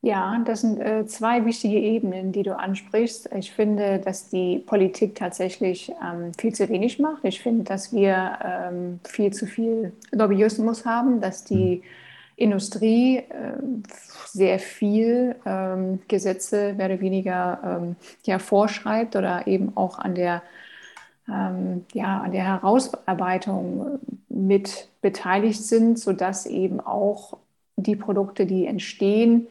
[0.00, 3.30] Ja, das sind äh, zwei wichtige Ebenen, die du ansprichst.
[3.36, 7.24] Ich finde, dass die Politik tatsächlich ähm, viel zu wenig macht.
[7.24, 11.82] Ich finde, dass wir ähm, viel zu viel Lobbyismus haben, dass die mhm.
[12.36, 13.58] Industrie äh,
[14.26, 20.42] sehr viel ähm, Gesetze mehr oder weniger ähm, ja, vorschreibt oder eben auch an der,
[21.28, 27.36] ähm, ja, an der Herausarbeitung mit beteiligt sind, sodass eben auch
[27.76, 29.48] die Produkte, die entstehen,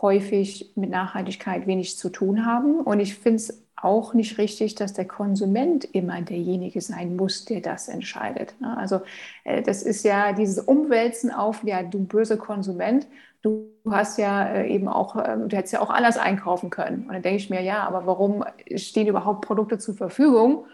[0.00, 2.80] häufig mit Nachhaltigkeit wenig zu tun haben.
[2.80, 7.60] Und ich finde es auch nicht richtig, dass der Konsument immer derjenige sein muss, der
[7.60, 8.54] das entscheidet.
[8.60, 8.76] Ne?
[8.76, 9.02] Also
[9.44, 13.06] äh, das ist ja dieses Umwälzen auf, ja, du böse Konsument,
[13.42, 17.02] du hast ja äh, eben auch, ähm, du hättest ja auch alles einkaufen können.
[17.02, 20.66] Und dann denke ich mir, ja, aber warum stehen überhaupt Produkte zur Verfügung,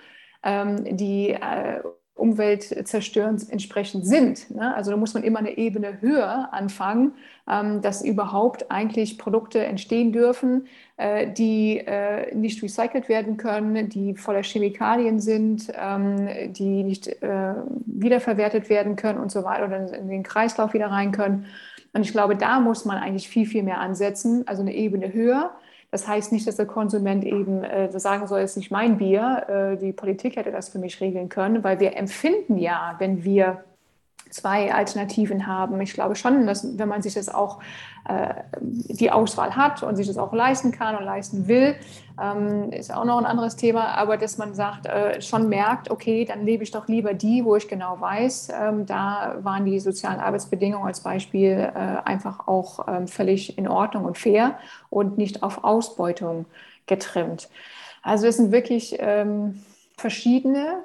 [0.45, 1.83] ähm, die äh,
[2.15, 4.51] umweltzerstörend entsprechend sind.
[4.55, 4.75] Ne?
[4.75, 7.15] Also da muss man immer eine Ebene höher anfangen,
[7.51, 10.67] ähm, dass überhaupt eigentlich Produkte entstehen dürfen,
[10.99, 17.55] äh, die äh, nicht recycelt werden können, die voller Chemikalien sind, ähm, die nicht äh,
[17.87, 21.47] wiederverwertet werden können und so weiter oder in den Kreislauf wieder rein können.
[21.95, 25.53] Und ich glaube, da muss man eigentlich viel, viel mehr ansetzen, also eine Ebene höher.
[25.93, 29.75] Das heißt nicht, dass der Konsument eben äh, sagen soll, es ist nicht mein Bier.
[29.75, 33.63] Äh, die Politik hätte das für mich regeln können, weil wir empfinden ja, wenn wir
[34.33, 35.81] zwei Alternativen haben.
[35.81, 37.61] Ich glaube schon, dass wenn man sich das auch
[38.09, 41.77] äh, die Auswahl hat und sich das auch leisten kann und leisten will,
[42.21, 46.25] ähm, ist auch noch ein anderes Thema, aber dass man sagt, äh, schon merkt, okay,
[46.25, 50.21] dann lebe ich doch lieber die, wo ich genau weiß, ähm, da waren die sozialen
[50.21, 55.63] Arbeitsbedingungen als Beispiel äh, einfach auch ähm, völlig in Ordnung und fair und nicht auf
[55.63, 56.47] Ausbeutung
[56.87, 57.49] getrimmt.
[58.03, 59.63] Also es sind wirklich ähm,
[59.97, 60.83] verschiedene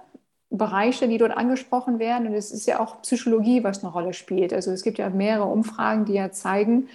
[0.50, 2.28] Bereiche, die dort angesprochen werden.
[2.28, 4.54] Und es ist ja auch Psychologie, was eine Rolle spielt.
[4.54, 6.88] Also es gibt ja mehrere Umfragen, die ja zeigen,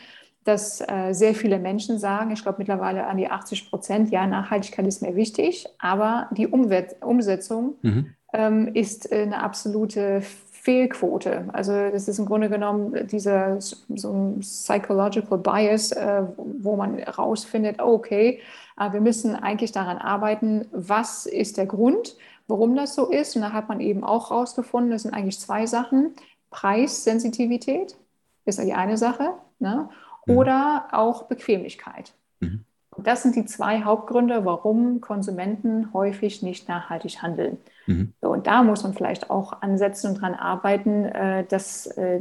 [0.44, 4.86] dass äh, sehr viele Menschen sagen, ich glaube mittlerweile an die 80 Prozent, ja, Nachhaltigkeit
[4.86, 8.14] ist mir wichtig, aber die Umwelt Umsetzung mhm.
[8.32, 10.22] ähm, ist eine absolute
[10.62, 11.48] Fehlquote.
[11.52, 17.80] Also das ist im Grunde genommen dieser so ein psychological bias, äh, wo man rausfindet,
[17.80, 18.40] okay,
[18.78, 22.16] äh, wir müssen eigentlich daran arbeiten, was ist der Grund,
[22.48, 23.37] warum das so ist.
[23.37, 26.14] Und da hat man eben auch herausgefunden, das sind eigentlich zwei Sachen.
[26.50, 27.96] Preissensitivität
[28.44, 29.88] ist die eine Sache ne?
[30.26, 30.37] Mhm.
[30.37, 32.12] oder auch Bequemlichkeit.
[32.40, 32.64] Mhm.
[32.98, 37.59] Das sind die zwei Hauptgründe, warum Konsumenten häufig nicht nachhaltig handeln.
[37.87, 38.12] Mhm.
[38.20, 42.20] So, und da muss man vielleicht auch ansetzen und daran arbeiten, äh, dass äh,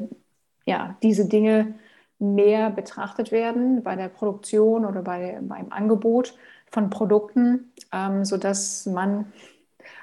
[0.65, 1.73] ja, diese Dinge
[2.19, 6.35] mehr betrachtet werden bei der Produktion oder bei, beim Angebot
[6.71, 9.33] von Produkten, ähm, sodass man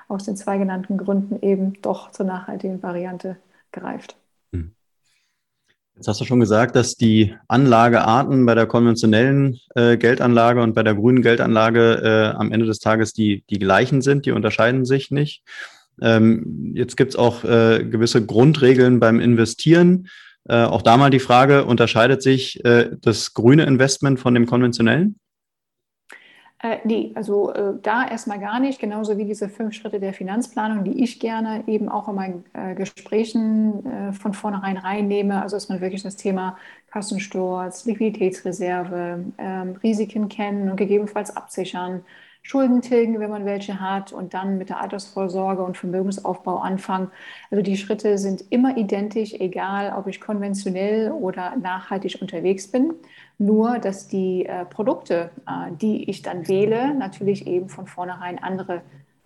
[0.08, 3.36] aus den zwei genannten Gründen eben doch zur nachhaltigen Variante
[3.72, 4.16] greift.
[4.52, 4.72] Hm.
[5.94, 10.82] Jetzt hast du schon gesagt, dass die Anlagearten bei der konventionellen äh, Geldanlage und bei
[10.82, 15.10] der grünen Geldanlage äh, am Ende des Tages die, die gleichen sind, die unterscheiden sich
[15.10, 15.42] nicht.
[16.00, 20.08] Ähm, jetzt gibt es auch äh, gewisse Grundregeln beim Investieren.
[20.48, 25.18] Äh, auch da mal die Frage, unterscheidet sich äh, das grüne Investment von dem konventionellen?
[26.60, 30.82] Äh, nee, also äh, da erstmal gar nicht, genauso wie diese fünf Schritte der Finanzplanung,
[30.82, 35.40] die ich gerne eben auch in meinen äh, Gesprächen äh, von vornherein reinnehme.
[35.40, 36.56] Also dass man wirklich das Thema
[36.90, 42.04] Kassensturz, Liquiditätsreserve, ähm, Risiken kennen und gegebenenfalls absichern,
[42.42, 47.10] Schulden tilgen, wenn man welche hat und dann mit der Altersvorsorge und Vermögensaufbau anfangen.
[47.50, 52.94] Also die Schritte sind immer identisch, egal ob ich konventionell oder nachhaltig unterwegs bin.
[53.38, 58.82] Nur, dass die äh, Produkte, äh, die ich dann wähle, natürlich eben von vornherein andere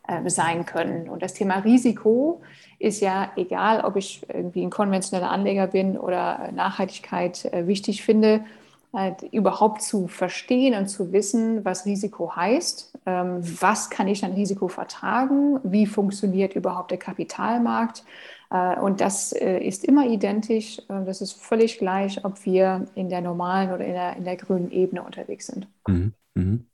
[0.06, 1.08] äh, sein können.
[1.08, 2.42] Und das Thema Risiko
[2.78, 8.44] ist ja egal, ob ich irgendwie ein konventioneller Anleger bin oder Nachhaltigkeit äh, wichtig finde,
[8.92, 14.32] halt überhaupt zu verstehen und zu wissen, was Risiko heißt, ähm, was kann ich an
[14.32, 18.04] Risiko vertragen, wie funktioniert überhaupt der Kapitalmarkt.
[18.52, 20.80] Äh, und das äh, ist immer identisch.
[20.88, 24.70] Das ist völlig gleich, ob wir in der normalen oder in der, in der grünen
[24.70, 25.66] Ebene unterwegs sind.
[25.88, 26.12] Mhm.
[26.34, 26.66] Mhm.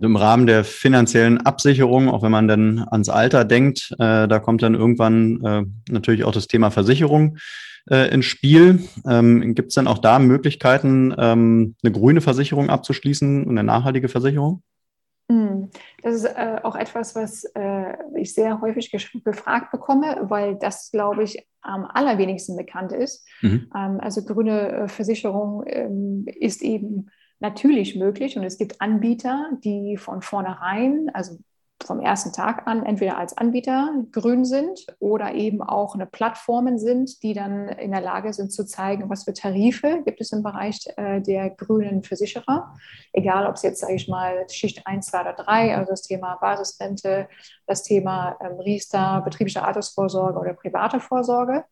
[0.00, 4.62] Im Rahmen der finanziellen Absicherung, auch wenn man dann ans Alter denkt, äh, da kommt
[4.62, 7.38] dann irgendwann äh, natürlich auch das Thema Versicherung
[7.90, 8.84] äh, ins Spiel.
[9.06, 14.08] Ähm, Gibt es dann auch da Möglichkeiten, ähm, eine grüne Versicherung abzuschließen und eine nachhaltige
[14.08, 14.62] Versicherung?
[15.30, 15.70] Hm,
[16.02, 21.22] das ist äh, auch etwas, was äh, ich sehr häufig gefragt bekomme, weil das, glaube
[21.22, 23.26] ich, am allerwenigsten bekannt ist.
[23.42, 23.70] Mhm.
[23.76, 27.10] Ähm, also grüne äh, Versicherung ähm, ist eben
[27.40, 31.38] natürlich möglich und es gibt Anbieter, die von vornherein, also
[31.84, 37.22] vom ersten Tag an entweder als Anbieter grün sind oder eben auch eine Plattformen sind,
[37.22, 40.80] die dann in der Lage sind zu zeigen, was für Tarife gibt es im Bereich
[40.96, 42.74] äh, der grünen Versicherer.
[43.12, 46.36] Egal, ob es jetzt, sage ich mal, Schicht 1, 2 oder 3, also das Thema
[46.40, 47.28] Basisrente,
[47.66, 51.64] das Thema ähm, Riester, betriebliche Altersvorsorge oder private Vorsorge.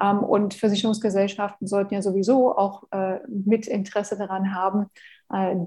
[0.00, 4.86] Ähm, und Versicherungsgesellschaften sollten ja sowieso auch äh, mit Interesse daran haben,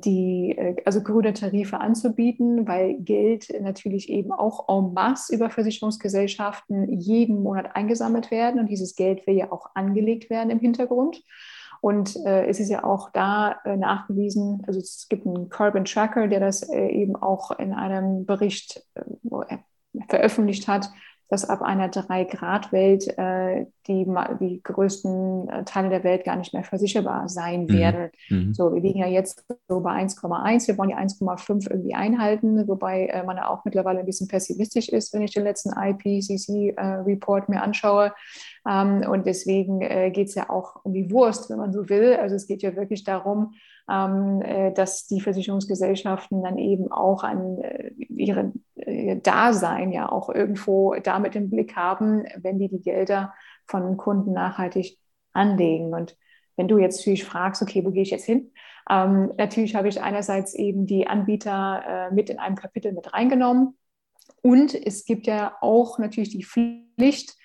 [0.04, 6.92] die äh, also grüne Tarife anzubieten, weil Geld natürlich eben auch en masse über Versicherungsgesellschaften
[7.00, 11.24] jeden Monat eingesammelt werden und dieses Geld will ja auch angelegt werden im Hintergrund.
[11.82, 16.28] Und äh, es ist ja auch da äh, nachgewiesen, also es gibt einen Carbon Tracker,
[16.28, 18.84] der das äh, eben auch in einem Bericht
[20.10, 20.90] veröffentlicht hat,
[21.30, 24.06] dass ab einer Drei-Grad-Welt äh, die,
[24.40, 27.74] die größten äh, Teile der Welt gar nicht mehr versicherbar sein mhm.
[27.74, 28.10] werden.
[28.30, 28.54] Mhm.
[28.54, 33.08] So, wir liegen ja jetzt so bei 1,1, wir wollen die 1,5 irgendwie einhalten, wobei
[33.08, 37.52] äh, man ja auch mittlerweile ein bisschen pessimistisch ist, wenn ich den letzten IPCC-Report äh,
[37.52, 38.14] mir anschaue.
[38.68, 42.16] Ähm, und deswegen äh, geht es ja auch um die Wurst, wenn man so will.
[42.16, 43.54] Also es geht ja wirklich darum,
[43.88, 51.36] dass die Versicherungsgesellschaften dann eben auch an äh, ihre äh, Dasein ja auch irgendwo damit
[51.36, 53.34] im Blick haben, wenn die die Gelder
[53.68, 54.98] von Kunden nachhaltig
[55.34, 55.94] anlegen.
[55.94, 56.18] Und
[56.56, 58.52] wenn du jetzt natürlich fragst, okay, wo gehe ich jetzt hin?
[58.90, 63.78] Ähm, natürlich habe ich einerseits eben die Anbieter äh, mit in einem Kapitel mit reingenommen.
[64.42, 67.45] Und es gibt ja auch natürlich die Pflicht, äh, äh,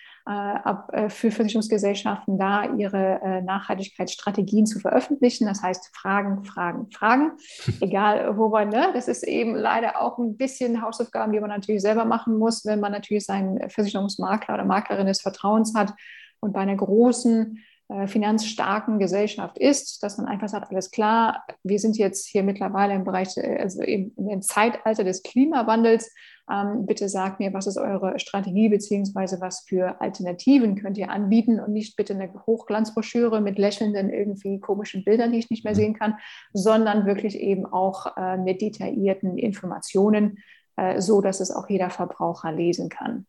[1.08, 5.46] für Versicherungsgesellschaften da ihre äh, Nachhaltigkeitsstrategien zu veröffentlichen.
[5.46, 7.32] Das heißt, Fragen, Fragen, Fragen,
[7.80, 8.90] egal wo man, ne?
[8.94, 12.80] das ist eben leider auch ein bisschen Hausaufgaben, die man natürlich selber machen muss, wenn
[12.80, 15.94] man natürlich seinen Versicherungsmakler oder Maklerin des Vertrauens hat
[16.40, 17.58] und bei einer großen
[18.06, 23.04] finanzstarken Gesellschaft ist, dass man einfach sagt, alles klar, wir sind jetzt hier mittlerweile im
[23.04, 26.12] Bereich, also im, im Zeitalter des Klimawandels,
[26.50, 31.60] ähm, bitte sagt mir, was ist eure Strategie beziehungsweise was für Alternativen könnt ihr anbieten
[31.60, 35.78] und nicht bitte eine Hochglanzbroschüre mit lächelnden irgendwie komischen Bildern, die ich nicht mehr mhm.
[35.78, 36.18] sehen kann,
[36.52, 40.38] sondern wirklich eben auch äh, mit detaillierten Informationen,
[40.76, 43.26] äh, so dass es auch jeder Verbraucher lesen kann.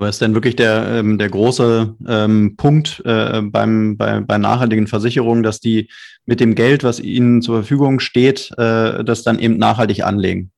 [0.00, 4.86] Aber ist denn wirklich der, ähm, der große ähm, Punkt äh, beim, bei, bei nachhaltigen
[4.86, 5.90] Versicherungen, dass die
[6.24, 10.52] mit dem Geld, was ihnen zur Verfügung steht, äh, das dann eben nachhaltig anlegen?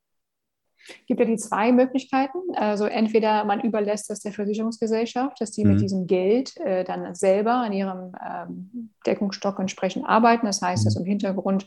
[1.08, 2.38] gibt ja die zwei Möglichkeiten.
[2.54, 5.72] Also entweder man überlässt das der Versicherungsgesellschaft, dass die mhm.
[5.72, 10.46] mit diesem Geld äh, dann selber an ihrem ähm, Deckungsstock entsprechend arbeiten.
[10.46, 10.86] Das heißt, mhm.
[10.86, 11.66] dass im Hintergrund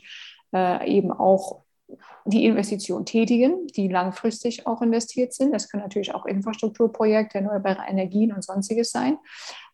[0.54, 1.65] äh, eben auch
[2.24, 5.52] die Investitionen tätigen, die langfristig auch investiert sind.
[5.52, 9.18] Das können natürlich auch Infrastrukturprojekte, erneuerbare Energien und sonstiges sein,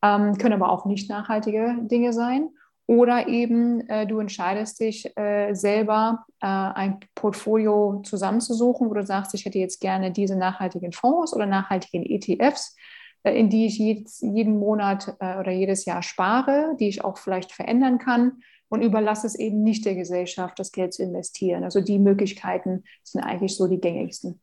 [0.02, 2.50] ähm, können aber auch nicht nachhaltige Dinge sein.
[2.86, 9.34] Oder eben äh, du entscheidest dich äh, selber, äh, ein Portfolio zusammenzusuchen, wo du sagst,
[9.34, 12.76] ich hätte jetzt gerne diese nachhaltigen Fonds oder nachhaltigen ETFs,
[13.22, 17.18] äh, in die ich jedes, jeden Monat äh, oder jedes Jahr spare, die ich auch
[17.18, 21.62] vielleicht verändern kann und überlasse es eben nicht der Gesellschaft, das Geld zu investieren.
[21.62, 24.40] Also die Möglichkeiten sind eigentlich so die gängigsten.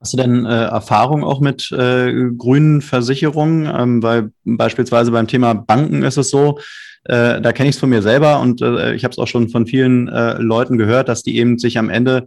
[0.00, 3.72] Hast du denn äh, Erfahrung auch mit äh, grünen Versicherungen?
[3.72, 6.58] Ähm, weil beispielsweise beim Thema Banken ist es so,
[7.04, 9.48] äh, da kenne ich es von mir selber und äh, ich habe es auch schon
[9.48, 12.26] von vielen äh, Leuten gehört, dass die eben sich am Ende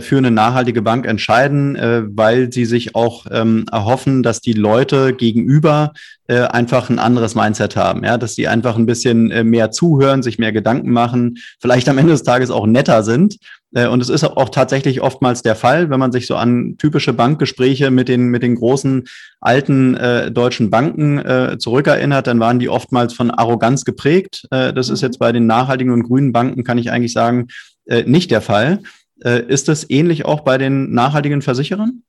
[0.00, 5.14] für eine nachhaltige Bank entscheiden, äh, weil sie sich auch ähm, erhoffen, dass die Leute
[5.14, 5.92] gegenüber
[6.26, 10.22] äh, einfach ein anderes Mindset haben, ja, dass die einfach ein bisschen äh, mehr zuhören,
[10.22, 13.36] sich mehr Gedanken machen, vielleicht am Ende des Tages auch netter sind.
[13.74, 17.12] Äh, und es ist auch tatsächlich oftmals der Fall, wenn man sich so an typische
[17.12, 19.04] Bankgespräche mit den mit den großen
[19.40, 24.46] alten äh, deutschen Banken äh, zurückerinnert, dann waren die oftmals von Arroganz geprägt.
[24.50, 25.06] Äh, das ist mhm.
[25.06, 27.48] jetzt bei den nachhaltigen und grünen Banken, kann ich eigentlich sagen,
[27.86, 28.80] äh, nicht der Fall.
[29.24, 32.02] Äh, ist das ähnlich auch bei den nachhaltigen Versicherern?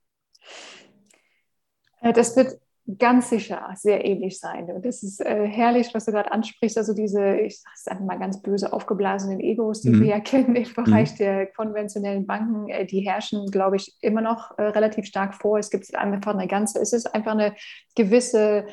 [2.02, 2.60] Äh, das wird
[3.00, 4.66] ganz sicher sehr ähnlich sein.
[4.66, 6.78] Und das ist äh, herrlich, was du gerade ansprichst.
[6.78, 10.02] Also diese, ich sage es einfach mal ganz böse, aufgeblasenen Egos, die mhm.
[10.02, 11.18] wir ja kennen im Bereich mhm.
[11.18, 15.58] der konventionellen Banken, äh, die herrschen, glaube ich, immer noch äh, relativ stark vor.
[15.58, 17.56] Es gibt einfach eine ganze, es ist einfach eine
[17.96, 18.68] gewisse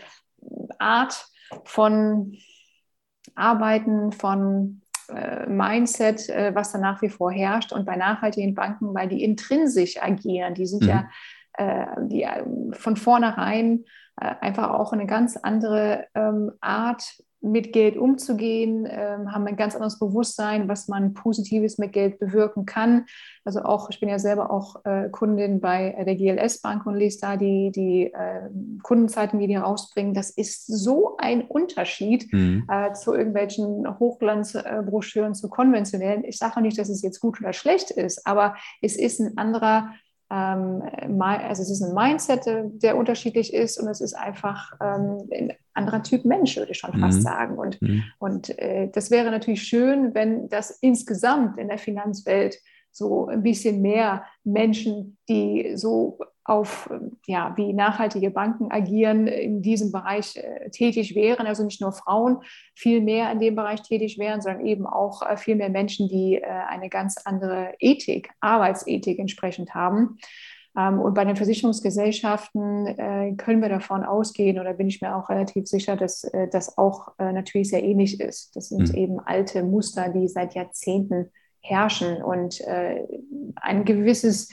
[0.79, 1.27] Art
[1.65, 2.37] von
[3.35, 4.83] Arbeiten, von
[5.47, 7.73] Mindset, äh, was da nach wie vor herrscht.
[7.73, 10.89] Und bei nachhaltigen Banken, weil die intrinsisch agieren, die sind mhm.
[10.89, 11.09] ja
[11.55, 12.27] äh, die
[12.73, 13.85] von vornherein
[14.17, 19.99] einfach auch eine ganz andere ähm, Art mit Geld umzugehen, äh, haben ein ganz anderes
[19.99, 23.07] Bewusstsein, was man Positives mit Geld bewirken kann.
[23.45, 27.19] Also auch, ich bin ja selber auch äh, Kundin bei der GLS Bank und lese
[27.21, 28.49] da die, die äh,
[28.83, 30.15] Kundenzeiten, die die rausbringen.
[30.15, 32.65] Das ist so ein Unterschied mhm.
[32.69, 36.25] Äh, zu irgendwelchen Hochglanzbroschüren, zu konventionellen.
[36.25, 39.91] Ich sage nicht, dass es jetzt gut oder schlecht ist, aber es ist ein anderer
[39.91, 39.99] ähm,
[40.35, 42.47] also es ist ein Mindset,
[42.83, 46.99] der unterschiedlich ist und es ist einfach ähm, ein anderer Typ Mensch, würde ich schon
[46.99, 47.23] fast mhm.
[47.23, 47.59] sagen.
[47.59, 48.05] Und, mhm.
[48.19, 52.59] und äh, das wäre natürlich schön, wenn das insgesamt in der Finanzwelt
[52.91, 56.91] so ein bisschen mehr Menschen, die so auf,
[57.27, 61.47] ja, wie nachhaltige Banken agieren, in diesem Bereich äh, tätig wären.
[61.47, 62.39] Also nicht nur Frauen
[62.75, 66.37] viel mehr in dem Bereich tätig wären, sondern eben auch äh, viel mehr Menschen, die
[66.37, 70.19] äh, eine ganz andere Ethik, Arbeitsethik entsprechend haben.
[70.77, 75.69] Ähm, und bei den Versicherungsgesellschaften können wir davon ausgehen, oder bin ich mir auch relativ
[75.69, 78.57] sicher, dass das auch natürlich sehr ähnlich ist.
[78.57, 78.99] Das sind mhm.
[78.99, 81.31] eben alte Muster, die seit Jahrzehnten
[81.61, 82.63] herrschen und
[83.57, 84.49] ein gewisses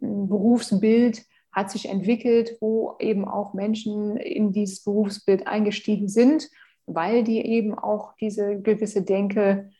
[0.00, 1.24] Berufsbild
[1.54, 6.48] hat sich entwickelt, wo eben auch Menschen in dieses Berufsbild eingestiegen sind,
[6.86, 9.70] weil die eben auch diese gewisse Denke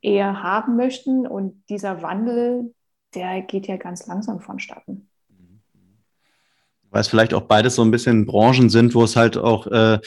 [0.00, 1.26] eher haben möchten.
[1.26, 2.74] Und dieser Wandel,
[3.14, 5.08] der geht ja ganz langsam vonstatten.
[6.90, 9.98] Weil es vielleicht auch beides so ein bisschen Branchen sind, wo es halt auch äh,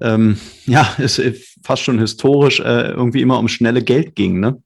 [0.00, 1.20] ähm, ja, es
[1.62, 4.62] fast schon historisch äh, irgendwie immer um schnelle Geld ging, ne?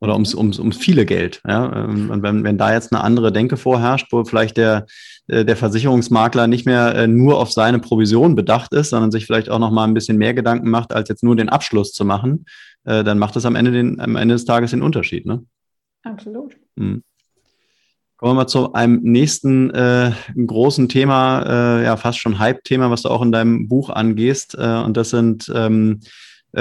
[0.00, 1.40] Oder ums, ums, ums viele Geld.
[1.46, 1.84] Ja?
[1.84, 4.86] Ähm, und wenn, wenn da jetzt eine andere Denke vorherrscht, wo vielleicht der,
[5.28, 9.48] äh, der Versicherungsmakler nicht mehr äh, nur auf seine Provision bedacht ist, sondern sich vielleicht
[9.48, 12.44] auch noch mal ein bisschen mehr Gedanken macht, als jetzt nur den Abschluss zu machen,
[12.84, 15.26] äh, dann macht das am Ende, den, am Ende des Tages den Unterschied.
[15.26, 15.44] Ne?
[16.02, 16.56] Absolut.
[16.76, 17.02] Mhm.
[18.18, 23.02] Kommen wir mal zu einem nächsten äh, großen Thema, äh, ja fast schon Hype-Thema, was
[23.02, 24.56] du auch in deinem Buch angehst.
[24.58, 26.06] Äh, und das sind ähm, äh,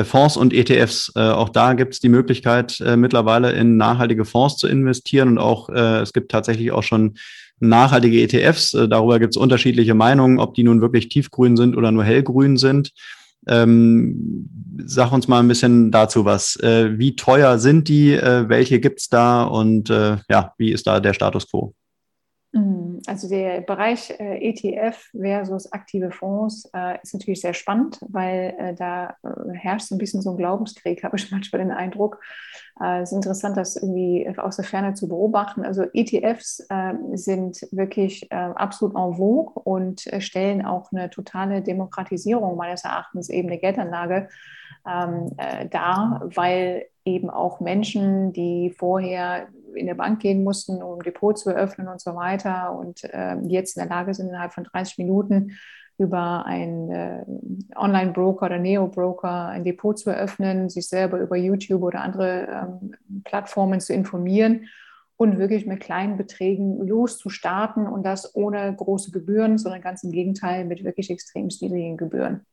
[0.04, 1.12] Fonds und ETFs.
[1.16, 5.38] Äh, auch da gibt es die Möglichkeit, äh, mittlerweile in nachhaltige Fonds zu investieren und
[5.38, 7.16] auch es gibt tatsächlich auch schon
[7.60, 8.72] nachhaltige ETFs.
[8.72, 12.92] darüber gibt es unterschiedliche Meinungen, ob die nun wirklich tiefgrün sind oder nur hellgrün sind.
[13.48, 14.50] Ähm,
[14.86, 16.56] sag uns mal ein bisschen dazu was.
[16.58, 18.14] Äh, wie teuer sind die?
[18.14, 19.44] Äh, welche gibt es da?
[19.44, 21.74] Und äh, ja, wie ist da der Status quo?
[22.56, 28.56] Mm, also der Bereich äh, ETF versus aktive Fonds äh, ist natürlich sehr spannend, weil
[28.58, 29.18] äh, da
[29.52, 32.20] herrscht so ein bisschen so ein Glaubenskrieg, habe ich manchmal den Eindruck.
[32.78, 35.64] Es ist interessant, das irgendwie aus der Ferne zu beobachten.
[35.64, 36.68] Also ETFs
[37.14, 43.60] sind wirklich absolut en vogue und stellen auch eine totale Demokratisierung meines Erachtens eben der
[43.60, 44.28] Geldanlage
[44.86, 45.32] ähm,
[45.70, 51.38] dar, weil eben auch Menschen, die vorher in der Bank gehen mussten, um ein Depot
[51.38, 54.98] zu eröffnen und so weiter und äh, jetzt in der Lage sind, innerhalb von 30
[54.98, 55.52] Minuten
[55.98, 57.26] über einen äh,
[57.76, 62.48] Online-Broker oder Neo-Broker ein Depot zu eröffnen, sich selber über YouTube oder andere
[62.82, 64.68] ähm, Plattformen zu informieren
[65.18, 70.66] und wirklich mit kleinen Beträgen loszustarten und das ohne große Gebühren, sondern ganz im Gegenteil
[70.66, 72.46] mit wirklich extrem niedrigen Gebühren.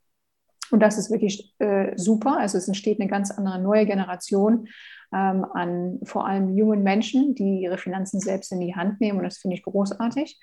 [0.72, 2.38] Und das ist wirklich äh, super.
[2.38, 4.68] Also es entsteht eine ganz andere neue Generation
[5.12, 9.18] ähm, an vor allem jungen Menschen, die ihre Finanzen selbst in die Hand nehmen.
[9.18, 10.40] Und das finde ich großartig.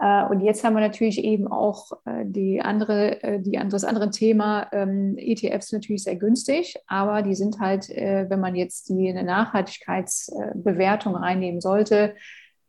[0.00, 4.10] Äh, und jetzt haben wir natürlich eben auch äh, die andere, äh, die, das andere
[4.10, 9.08] Thema, ähm, ETFs natürlich sehr günstig, aber die sind halt, äh, wenn man jetzt die
[9.08, 12.16] eine Nachhaltigkeitsbewertung reinnehmen sollte,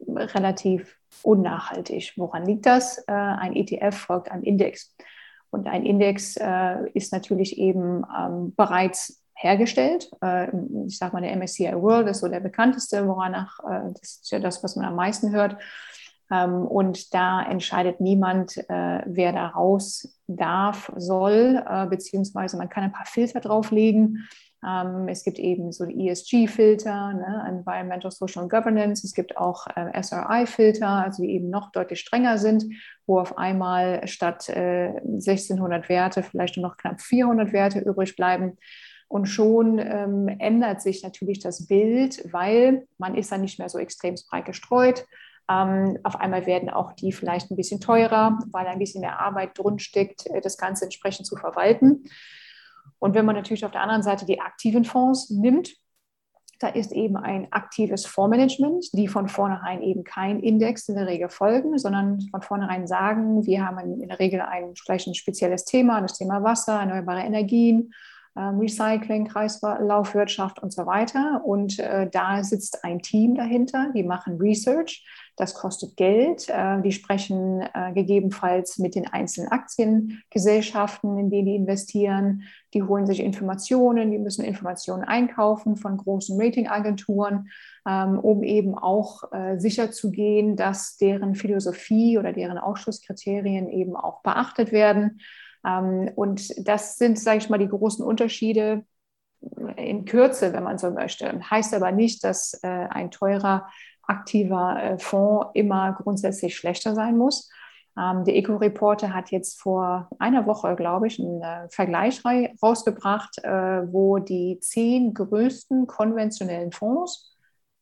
[0.07, 2.13] relativ unnachhaltig.
[2.17, 2.99] Woran liegt das?
[3.07, 4.95] Äh, ein ETF folgt einem Index.
[5.51, 10.11] Und ein Index äh, ist natürlich eben ähm, bereits hergestellt.
[10.21, 10.47] Äh,
[10.85, 14.39] ich sage mal, der MSCI World ist so der bekannteste, woranach, äh, das ist ja
[14.39, 15.57] das, was man am meisten hört.
[16.31, 22.83] Ähm, und da entscheidet niemand, äh, wer da raus darf, soll, äh, beziehungsweise man kann
[22.83, 24.27] ein paar Filter drauflegen.
[24.65, 29.05] Ähm, es gibt eben so die ESG-Filter, ne, Environmental Social Governance.
[29.05, 32.65] Es gibt auch äh, SRI-Filter, also die eben noch deutlich strenger sind,
[33.05, 38.57] wo auf einmal statt äh, 1600 Werte vielleicht nur noch knapp 400 Werte übrig bleiben.
[39.07, 43.79] Und schon ähm, ändert sich natürlich das Bild, weil man ist dann nicht mehr so
[43.79, 45.05] extrem breit gestreut.
[45.49, 49.57] Ähm, auf einmal werden auch die vielleicht ein bisschen teurer, weil ein bisschen mehr Arbeit
[49.57, 52.03] drin steckt, äh, das Ganze entsprechend zu verwalten.
[52.99, 55.73] Und wenn man natürlich auf der anderen Seite die aktiven Fonds nimmt,
[56.59, 61.29] da ist eben ein aktives Fondsmanagement, die von vornherein eben kein Index in der Regel
[61.29, 66.01] folgen, sondern von vornherein sagen, wir haben in der Regel ein, vielleicht ein spezielles Thema,
[66.01, 67.93] das Thema Wasser, erneuerbare Energien,
[68.35, 71.41] Recycling, Kreislaufwirtschaft und so weiter.
[71.43, 75.05] Und äh, da sitzt ein Team dahinter, die machen Research.
[75.35, 76.49] Das kostet Geld.
[76.49, 82.43] Äh, die sprechen äh, gegebenenfalls mit den einzelnen Aktiengesellschaften, in denen die investieren.
[82.73, 87.49] Die holen sich Informationen, die müssen Informationen einkaufen von großen Ratingagenturen,
[87.87, 94.71] ähm, um eben auch äh, sicherzugehen, dass deren Philosophie oder deren Ausschlusskriterien eben auch beachtet
[94.71, 95.19] werden.
[95.65, 98.83] Ähm, und das sind, sage ich mal, die großen Unterschiede
[99.77, 101.39] in Kürze, wenn man so möchte.
[101.49, 103.67] Heißt aber nicht, dass äh, ein teurer,
[104.03, 107.49] aktiver äh, Fonds immer grundsätzlich schlechter sein muss.
[107.97, 112.21] Ähm, der Eco-Reporter hat jetzt vor einer Woche, glaube ich, einen äh, Vergleich
[112.61, 117.38] rausgebracht, wo die zehn größten konventionellen Fonds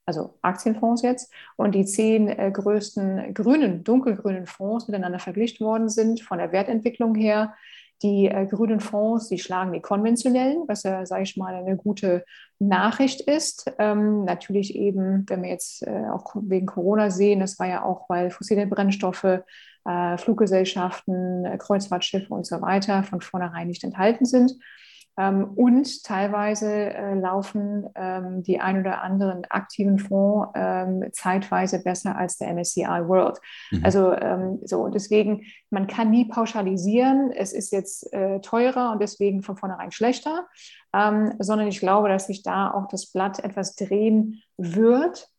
[0.07, 6.21] also Aktienfonds jetzt, und die zehn äh, größten grünen, dunkelgrünen Fonds miteinander verglichen worden sind
[6.21, 7.53] von der Wertentwicklung her.
[8.03, 12.23] Die äh, grünen Fonds, die schlagen die konventionellen, was ja, sage ich mal, eine gute
[12.57, 13.71] Nachricht ist.
[13.79, 18.07] Ähm, natürlich eben, wenn wir jetzt äh, auch wegen Corona sehen, das war ja auch,
[18.07, 19.41] weil fossile Brennstoffe,
[19.85, 24.53] äh, Fluggesellschaften, äh, Kreuzfahrtschiffe und so weiter von vornherein nicht enthalten sind.
[25.17, 32.15] Ähm, und teilweise äh, laufen ähm, die ein oder anderen aktiven Fonds ähm, zeitweise besser
[32.15, 33.39] als der MSCI World.
[33.71, 33.83] Mhm.
[33.83, 34.15] Also
[34.63, 39.91] so, deswegen, man kann nie pauschalisieren, es ist jetzt äh, teurer und deswegen von vornherein
[39.91, 40.47] schlechter,
[40.93, 45.29] sondern ich glaube, dass sich da auch das Blatt etwas drehen wird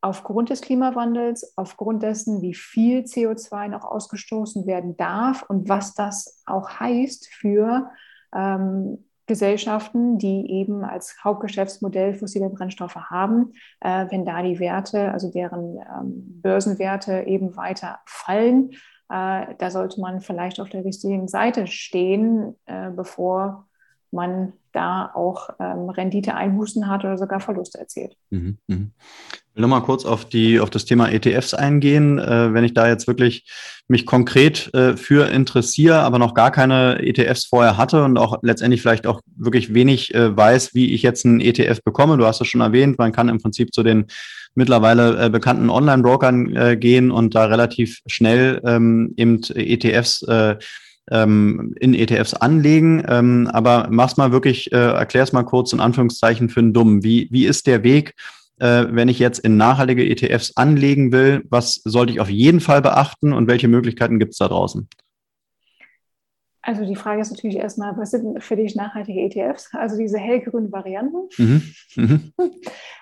[0.00, 6.42] aufgrund des Klimawandels, aufgrund dessen, wie viel CO2 noch ausgestoßen werden darf und was das
[6.46, 7.90] auch heißt für
[8.34, 15.30] ähm, Gesellschaften, die eben als Hauptgeschäftsmodell fossile Brennstoffe haben, äh, wenn da die Werte, also
[15.30, 18.72] deren ähm, Börsenwerte eben weiter fallen,
[19.10, 23.67] äh, da sollte man vielleicht auf der richtigen Seite stehen, äh, bevor
[24.10, 28.16] man da auch ähm, Rendite-Einbußen hat oder sogar Verluste erzielt.
[28.30, 28.76] Mhm, mh.
[29.30, 32.18] Ich will nochmal kurz auf, die, auf das Thema ETFs eingehen.
[32.18, 33.50] Äh, wenn ich da jetzt wirklich
[33.88, 38.82] mich konkret äh, für interessiere, aber noch gar keine ETFs vorher hatte und auch letztendlich
[38.82, 42.18] vielleicht auch wirklich wenig äh, weiß, wie ich jetzt einen ETF bekomme.
[42.18, 44.06] Du hast es schon erwähnt, man kann im Prinzip zu den
[44.54, 50.56] mittlerweile äh, bekannten Online-Brokern äh, gehen und da relativ schnell ähm, eben ETFs äh,
[51.10, 53.04] ähm, in ETFs anlegen.
[53.08, 57.02] Ähm, aber mach's mal wirklich, äh, erklär's mal kurz in Anführungszeichen für einen Dummen.
[57.02, 58.14] Wie, wie ist der Weg,
[58.58, 61.44] äh, wenn ich jetzt in nachhaltige ETFs anlegen will?
[61.48, 64.88] Was sollte ich auf jeden Fall beachten und welche Möglichkeiten gibt es da draußen?
[66.68, 69.70] Also die Frage ist natürlich erstmal, was sind für dich nachhaltige ETFs?
[69.72, 71.16] Also diese hellgrünen Varianten.
[71.38, 71.62] Mhm.
[71.96, 72.32] Mhm.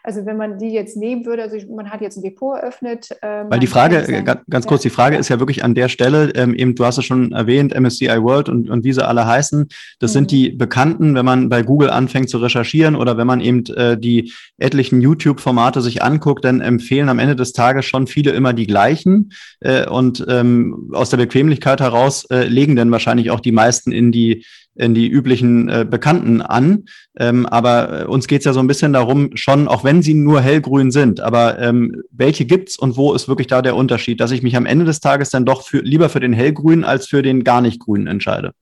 [0.06, 3.08] Also wenn man die jetzt nehmen würde, also man hat jetzt ein Depot eröffnet.
[3.22, 5.20] Ähm, Weil die Frage, sagen, ganz, ganz kurz, die Frage ja.
[5.20, 8.48] ist ja wirklich an der Stelle, ähm, eben, du hast es schon erwähnt, MSCI World
[8.48, 9.66] und, und wie sie alle heißen,
[9.98, 10.14] das mhm.
[10.14, 13.98] sind die bekannten, wenn man bei Google anfängt zu recherchieren oder wenn man eben äh,
[13.98, 18.68] die etlichen YouTube-Formate sich anguckt, dann empfehlen am Ende des Tages schon viele immer die
[18.68, 23.90] gleichen äh, und ähm, aus der Bequemlichkeit heraus äh, legen dann wahrscheinlich auch die meisten
[23.92, 24.44] in die
[24.76, 26.84] in die üblichen äh, Bekannten an.
[27.18, 30.14] Ähm, aber äh, uns geht es ja so ein bisschen darum, schon, auch wenn sie
[30.14, 34.30] nur hellgrün sind, aber ähm, welche gibt's und wo ist wirklich da der Unterschied, dass
[34.30, 37.22] ich mich am Ende des Tages dann doch für, lieber für den hellgrünen als für
[37.22, 38.52] den gar nicht grünen entscheide?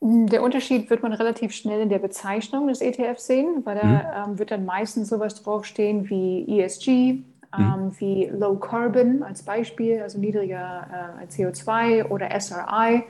[0.00, 4.32] Der Unterschied wird man relativ schnell in der Bezeichnung des ETFs sehen, weil da mhm.
[4.32, 7.24] ähm, wird dann meistens sowas draufstehen wie ESG, mhm.
[7.58, 13.04] ähm, wie Low Carbon als Beispiel, also niedriger äh, CO2 oder SRI.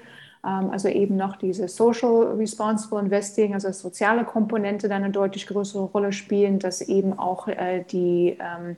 [0.46, 5.84] Ähm, also eben noch diese Social Responsible Investing, also soziale Komponente dann eine deutlich größere
[5.84, 8.76] Rolle spielen, dass eben auch äh, die, ähm,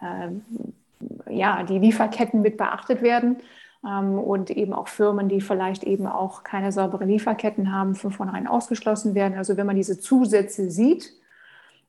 [0.00, 3.38] äh, ja, die Lieferketten mit beachtet werden
[3.84, 8.46] ähm, und eben auch Firmen, die vielleicht eben auch keine sauberen Lieferketten haben, von vornherein
[8.46, 9.36] ausgeschlossen werden.
[9.36, 11.12] Also wenn man diese Zusätze sieht,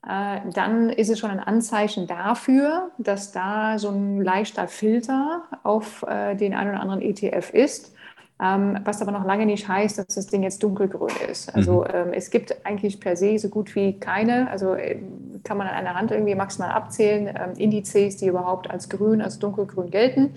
[0.07, 6.03] äh, dann ist es schon ein Anzeichen dafür, dass da so ein leichter Filter auf
[6.07, 7.93] äh, den einen oder anderen ETF ist
[8.41, 11.53] ähm, was aber noch lange nicht heißt, dass das Ding jetzt dunkelgrün ist.
[11.53, 11.87] Also mhm.
[11.93, 14.99] ähm, es gibt eigentlich per se so gut wie keine, also äh,
[15.43, 19.39] kann man an einer Hand irgendwie maximal abzählen, ähm, Indizes, die überhaupt als grün, als
[19.39, 20.35] dunkelgrün gelten.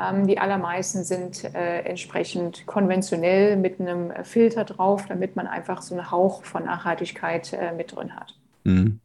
[0.00, 5.94] Ähm, die allermeisten sind äh, entsprechend konventionell mit einem Filter drauf, damit man einfach so
[5.94, 8.34] einen Hauch von Nachhaltigkeit äh, mit drin hat.
[8.64, 9.00] Mhm.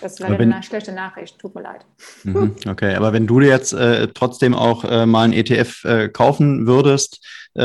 [0.00, 1.84] Das ist leider wenn, eine schlechte Nachricht, tut mir leid.
[2.22, 6.68] Mhm, okay, aber wenn du jetzt äh, trotzdem auch äh, mal einen ETF äh, kaufen
[6.68, 7.62] würdest, äh,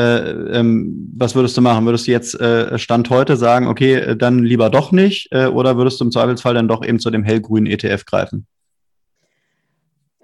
[0.58, 1.84] ähm, was würdest du machen?
[1.84, 5.32] Würdest du jetzt äh, Stand heute sagen, okay, äh, dann lieber doch nicht?
[5.32, 8.46] Oder würdest du im Zweifelsfall dann doch eben zu dem hellgrünen ETF greifen?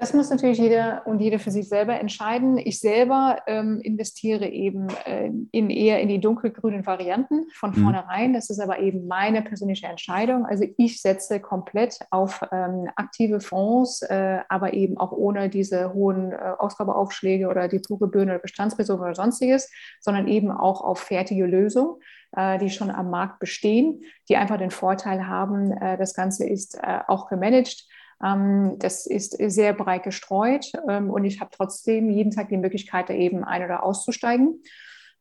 [0.00, 2.56] Das muss natürlich jeder und jede für sich selber entscheiden.
[2.56, 7.82] Ich selber ähm, investiere eben äh, in eher in die dunkelgrünen Varianten von mhm.
[7.82, 8.32] vornherein.
[8.32, 10.46] Das ist aber eben meine persönliche Entscheidung.
[10.46, 16.32] Also ich setze komplett auf ähm, aktive Fonds, äh, aber eben auch ohne diese hohen
[16.32, 19.70] äh, Ausgabeaufschläge oder die Zugebühren oder Bestandsreserven oder sonstiges,
[20.00, 21.96] sondern eben auch auf fertige Lösungen
[22.34, 26.78] äh, die schon am Markt bestehen, die einfach den Vorteil haben, äh, das Ganze ist
[26.82, 27.86] äh, auch gemanagt
[28.20, 33.14] das ist sehr breit gestreut ähm, und ich habe trotzdem jeden Tag die Möglichkeit, da
[33.14, 34.62] eben ein- oder auszusteigen.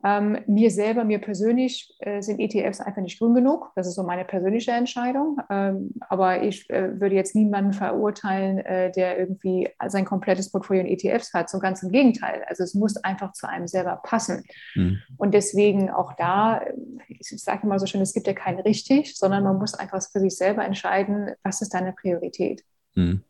[0.02, 3.72] Ähm, mir selber, mir persönlich äh, sind ETFs einfach nicht grün genug.
[3.76, 5.38] Das ist so meine persönliche Entscheidung.
[5.50, 10.88] Ähm, aber ich äh, würde jetzt niemanden verurteilen, äh, der irgendwie sein komplettes Portfolio in
[10.88, 11.50] ETFs hat.
[11.50, 12.45] So ganz im Gegenteil.
[12.47, 14.45] Also es muss einfach zu einem selber passen.
[14.76, 15.00] Mhm.
[15.18, 16.62] Und deswegen auch da,
[17.10, 20.22] ich sage immer so schön, es gibt ja kein richtig, sondern man muss einfach für
[20.22, 22.64] sich selber entscheiden, was ist deine Priorität.
[22.96, 23.24] Mhm.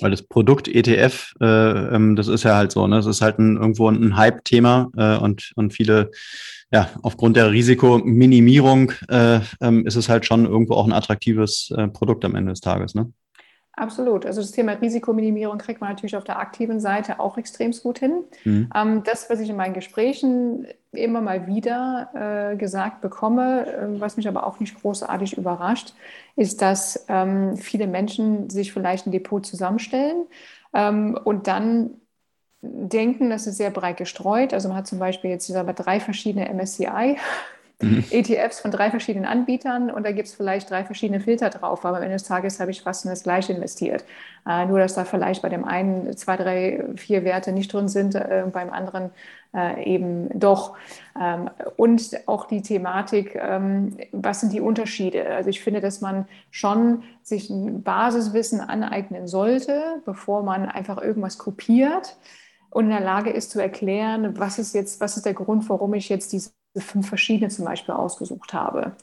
[0.00, 1.46] Weil das Produkt ETF, äh,
[1.94, 2.98] ähm, das ist ja halt so, ne?
[2.98, 6.10] Es ist halt ein, irgendwo ein Hype-Thema äh, und, und viele,
[6.72, 11.88] ja, aufgrund der Risikominimierung äh, ähm, ist es halt schon irgendwo auch ein attraktives äh,
[11.88, 13.12] Produkt am Ende des Tages, ne?
[13.72, 14.26] Absolut.
[14.26, 18.24] Also das Thema Risikominimierung kriegt man natürlich auf der aktiven Seite auch extrem gut hin.
[18.44, 18.70] Mhm.
[18.74, 24.16] Ähm, das, was ich in meinen Gesprächen immer mal wieder äh, gesagt bekomme, äh, was
[24.16, 25.94] mich aber auch nicht großartig überrascht,
[26.36, 30.26] ist, dass ähm, viele Menschen sich vielleicht ein Depot zusammenstellen
[30.74, 31.90] ähm, und dann
[32.62, 34.52] denken, das ist sehr breit gestreut.
[34.52, 37.16] Also man hat zum Beispiel jetzt drei verschiedene MSCI
[37.82, 38.04] mhm.
[38.10, 41.98] ETFs von drei verschiedenen Anbietern und da gibt es vielleicht drei verschiedene Filter drauf, aber
[41.98, 44.04] am Ende des Tages habe ich fast in das gleiche investiert.
[44.48, 48.14] Äh, nur, dass da vielleicht bei dem einen zwei, drei, vier Werte nicht drin sind,
[48.14, 49.10] äh, beim anderen
[49.54, 50.76] äh, eben doch.
[51.20, 55.26] Ähm, und auch die Thematik, ähm, was sind die Unterschiede?
[55.30, 61.38] Also ich finde, dass man schon sich ein Basiswissen aneignen sollte, bevor man einfach irgendwas
[61.38, 62.16] kopiert
[62.70, 65.94] und in der Lage ist zu erklären, was ist jetzt, was ist der Grund, warum
[65.94, 68.96] ich jetzt diese fünf verschiedene zum Beispiel ausgesucht habe.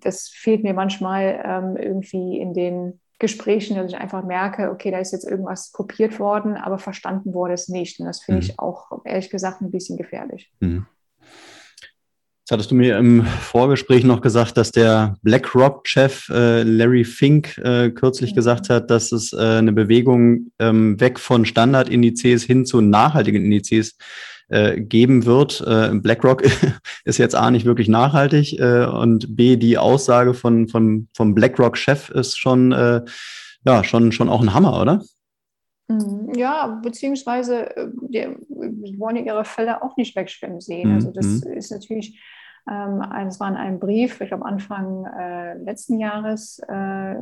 [0.00, 4.98] Das fehlt mir manchmal ähm, irgendwie in den Gesprächen, dass ich einfach merke, okay, da
[4.98, 8.00] ist jetzt irgendwas kopiert worden, aber verstanden wurde es nicht.
[8.00, 8.46] Und das finde mhm.
[8.46, 10.50] ich auch ehrlich gesagt ein bisschen gefährlich.
[10.60, 10.86] Mhm.
[12.40, 17.90] Jetzt hattest du mir im Vorgespräch noch gesagt, dass der BlackRock-Chef äh, Larry Fink äh,
[17.90, 18.36] kürzlich mhm.
[18.36, 23.96] gesagt hat, dass es äh, eine Bewegung ähm, weg von Standardindizes hin zu nachhaltigen Indizes
[24.50, 25.64] äh, geben wird.
[25.66, 26.42] Äh, BlackRock
[27.04, 32.10] ist jetzt A nicht wirklich nachhaltig äh, und B, die Aussage von, von, vom BlackRock-Chef
[32.10, 33.02] ist schon, äh,
[33.64, 35.02] ja, schon, schon auch ein Hammer, oder?
[35.88, 36.32] Mhm.
[36.34, 40.94] Ja, beziehungsweise äh, die wollen ihre Fälle auch nicht wegschwimmen sehen.
[40.94, 41.52] Also das mhm.
[41.52, 42.20] ist natürlich
[42.70, 47.14] ähm, es war in einem Brief, ich glaube Anfang äh, letzten Jahres, äh,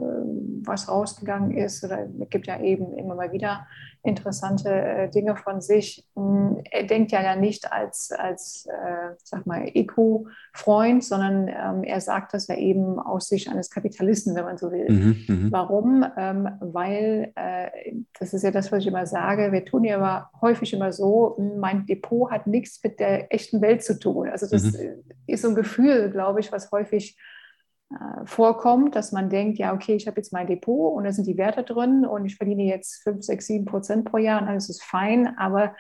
[0.63, 1.85] was rausgegangen ist.
[1.85, 3.67] Oder es gibt ja eben immer mal wieder
[4.03, 6.05] interessante äh, Dinge von sich.
[6.15, 12.35] Hm, er denkt ja nicht als, als äh, sag mal, Eco-Freund, sondern ähm, er sagt
[12.35, 14.87] das ja eben aus Sicht eines Kapitalisten, wenn man so will.
[14.89, 15.53] Mhm, mhm.
[15.53, 16.05] Warum?
[16.17, 20.31] Ähm, weil, äh, das ist ja das, was ich immer sage, wir tun ja aber
[20.41, 24.29] häufig immer so, mein Depot hat nichts mit der echten Welt zu tun.
[24.29, 25.05] Also das mhm.
[25.27, 27.19] ist so ein Gefühl, glaube ich, was häufig
[27.91, 31.27] äh, vorkommt, dass man denkt, ja, okay, ich habe jetzt mein Depot und da sind
[31.27, 34.69] die Werte drin und ich verdiene jetzt 5, 6, 7 Prozent pro Jahr und alles
[34.69, 35.75] ist fein, aber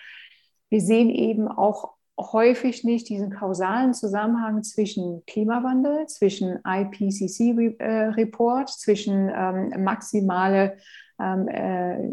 [0.70, 9.84] wir sehen eben auch häufig nicht diesen kausalen Zusammenhang zwischen Klimawandel, zwischen IPCC-Report, zwischen ähm,
[9.84, 10.78] maximale
[11.20, 12.10] ähm, äh,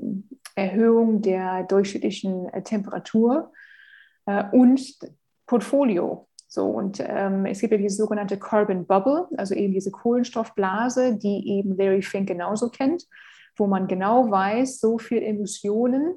[0.55, 3.51] Erhöhung der durchschnittlichen äh, Temperatur
[4.25, 4.81] äh, und
[5.47, 6.27] Portfolio.
[6.47, 11.49] So, und ähm, es gibt ja diese sogenannte Carbon Bubble, also eben diese Kohlenstoffblase, die
[11.57, 13.05] eben Larry Fink genauso kennt,
[13.57, 16.15] wo man genau weiß, so viele Emissionen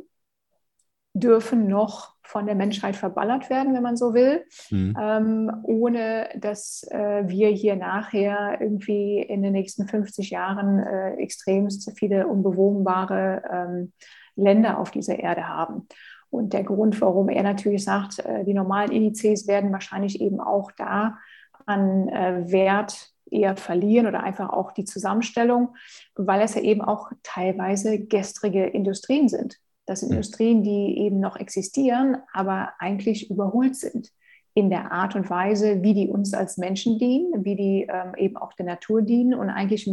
[1.15, 4.95] dürfen noch von der Menschheit verballert werden, wenn man so will, mhm.
[5.01, 11.91] ähm, ohne dass äh, wir hier nachher irgendwie in den nächsten 50 Jahren äh, extremst
[11.99, 13.93] viele unbewohnbare ähm,
[14.37, 15.89] Länder auf dieser Erde haben.
[16.31, 20.71] Und der Grund, warum er natürlich sagt, äh, die normalen Indizes werden wahrscheinlich eben auch
[20.73, 21.19] da
[21.67, 25.75] an äh, Wert eher verlieren oder einfach auch die Zusammenstellung,
[26.15, 29.59] weil es ja eben auch teilweise gestrige Industrien sind.
[29.87, 34.13] Das sind Industrien, die eben noch existieren, aber eigentlich überholt sind
[34.55, 38.37] in der Art und Weise, wie die uns als Menschen dienen, wie die ähm, eben
[38.37, 39.89] auch der Natur dienen und eigentlich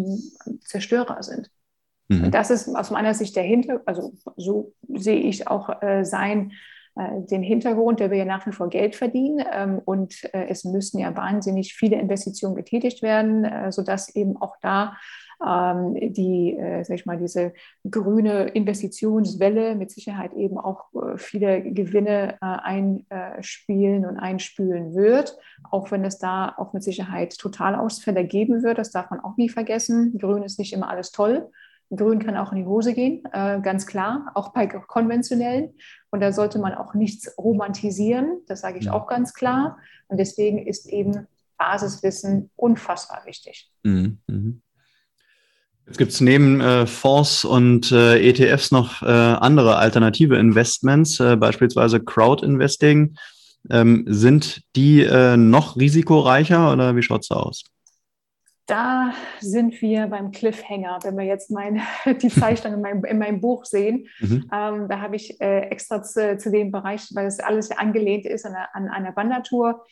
[0.61, 1.51] Zerstörer sind.
[2.07, 2.31] Mhm.
[2.31, 6.51] Das ist aus meiner Sicht der Hintergrund, also so sehe ich auch äh, sein,
[6.95, 10.63] äh, den Hintergrund, der will ja nach wie vor Geld verdienen ähm, und äh, es
[10.63, 14.95] müssen ja wahnsinnig viele Investitionen getätigt werden, äh, sodass eben auch da
[15.45, 17.53] ähm, die, äh, sag ich mal, diese
[17.89, 25.37] grüne Investitionswelle mit Sicherheit eben auch äh, viele Gewinne äh, einspielen und einspülen wird,
[25.69, 28.77] auch wenn es da auch mit Sicherheit Totalausfälle geben wird.
[28.77, 30.17] Das darf man auch nie vergessen.
[30.17, 31.49] Grün ist nicht immer alles toll.
[31.89, 35.73] Grün kann auch in die Hose gehen, äh, ganz klar, auch bei konventionellen.
[36.09, 39.77] Und da sollte man auch nichts romantisieren, das sage ich auch ganz klar.
[40.07, 41.27] Und deswegen ist eben
[41.57, 43.71] Basiswissen unfassbar wichtig.
[43.83, 44.19] Mhm.
[44.27, 44.61] mhm.
[45.87, 51.35] Jetzt gibt es neben äh, Fonds und äh, ETFs noch äh, andere alternative Investments, äh,
[51.35, 53.15] beispielsweise Crowd-Investing.
[53.69, 57.63] Ähm, sind die äh, noch risikoreicher oder wie schaut es da aus?
[58.65, 61.81] Da sind wir beim Cliffhanger, wenn wir jetzt mein,
[62.21, 64.07] die Zeichnung in meinem, in meinem Buch sehen.
[64.19, 64.49] Mhm.
[64.51, 68.45] Ähm, da habe ich äh, extra zu, zu, dem Bereich, weil das alles angelehnt ist
[68.45, 69.85] an, an einer Wandertour.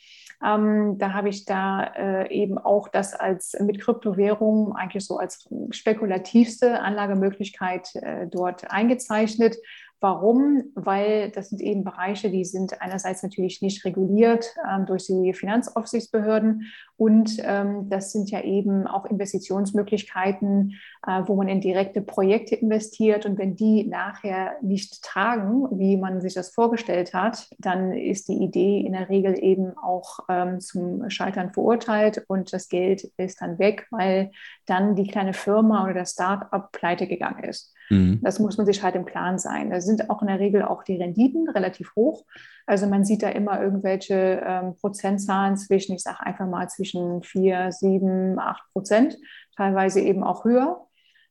[0.44, 5.48] Ähm, da habe ich da äh, eben auch das als mit Kryptowährungen eigentlich so als
[5.70, 9.56] spekulativste Anlagemöglichkeit äh, dort eingezeichnet.
[10.00, 10.64] Warum?
[10.74, 16.66] Weil das sind eben Bereiche, die sind einerseits natürlich nicht reguliert ähm, durch die Finanzaufsichtsbehörden
[16.96, 20.74] und ähm, das sind ja eben auch Investitionsmöglichkeiten,
[21.06, 23.26] äh, wo man in direkte Projekte investiert.
[23.26, 28.44] Und wenn die nachher nicht tragen, wie man sich das vorgestellt hat, dann ist die
[28.44, 33.58] Idee in der Regel eben auch ähm, zum Scheitern verurteilt und das Geld ist dann
[33.58, 34.30] weg, weil
[34.66, 37.73] dann die kleine Firma oder das Start-up pleite gegangen ist.
[37.90, 38.20] Mhm.
[38.22, 39.70] Das muss man sich halt im Klaren sein.
[39.70, 42.24] Da sind auch in der Regel auch die Renditen relativ hoch.
[42.66, 47.72] Also man sieht da immer irgendwelche ähm, Prozentzahlen zwischen, ich sage einfach mal zwischen 4,
[47.72, 49.18] 7, 8 Prozent,
[49.56, 50.86] teilweise eben auch höher.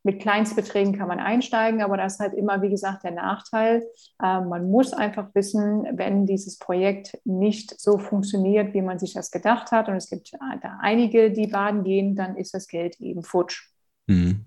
[0.06, 3.84] Mit Kleinstbeträgen kann man einsteigen, aber das ist halt immer, wie gesagt, der Nachteil.
[4.22, 9.32] Äh, man muss einfach wissen, wenn dieses Projekt nicht so funktioniert, wie man sich das
[9.32, 13.24] gedacht hat, und es gibt da einige, die baden gehen, dann ist das Geld eben
[13.24, 13.70] futsch.
[14.08, 14.46] Mhm.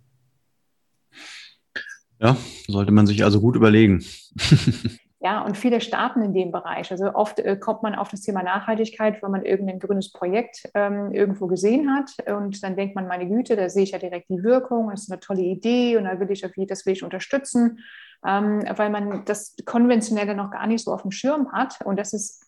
[2.20, 2.36] Ja,
[2.66, 4.04] sollte man sich also gut überlegen.
[5.26, 6.92] Ja, und viele starten in dem Bereich.
[6.92, 11.10] Also oft äh, kommt man auf das Thema Nachhaltigkeit, wenn man irgendein grünes Projekt ähm,
[11.10, 12.10] irgendwo gesehen hat.
[12.28, 15.10] Und dann denkt man, meine Güte, da sehe ich ja direkt die Wirkung, das ist
[15.10, 17.80] eine tolle Idee und da will ich, das will ich unterstützen,
[18.24, 21.78] ähm, weil man das Konventionelle noch gar nicht so auf dem Schirm hat.
[21.84, 22.44] Und das ist,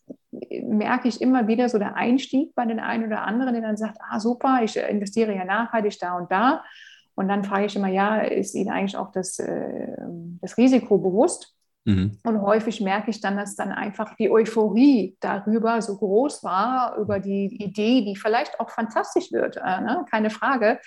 [0.62, 3.99] merke ich immer wieder, so der Einstieg bei den einen oder anderen, der dann sagt,
[4.09, 6.62] ah super, ich investiere ja nachhaltig da und da.
[7.19, 9.89] Und dann frage ich immer, ja, ist Ihnen eigentlich auch das, äh,
[10.41, 11.53] das Risiko bewusst?
[11.85, 12.16] Mhm.
[12.23, 17.19] Und häufig merke ich dann, dass dann einfach die Euphorie darüber so groß war, über
[17.19, 20.05] die Idee, die vielleicht auch fantastisch wird, äh, ne?
[20.09, 20.79] keine Frage.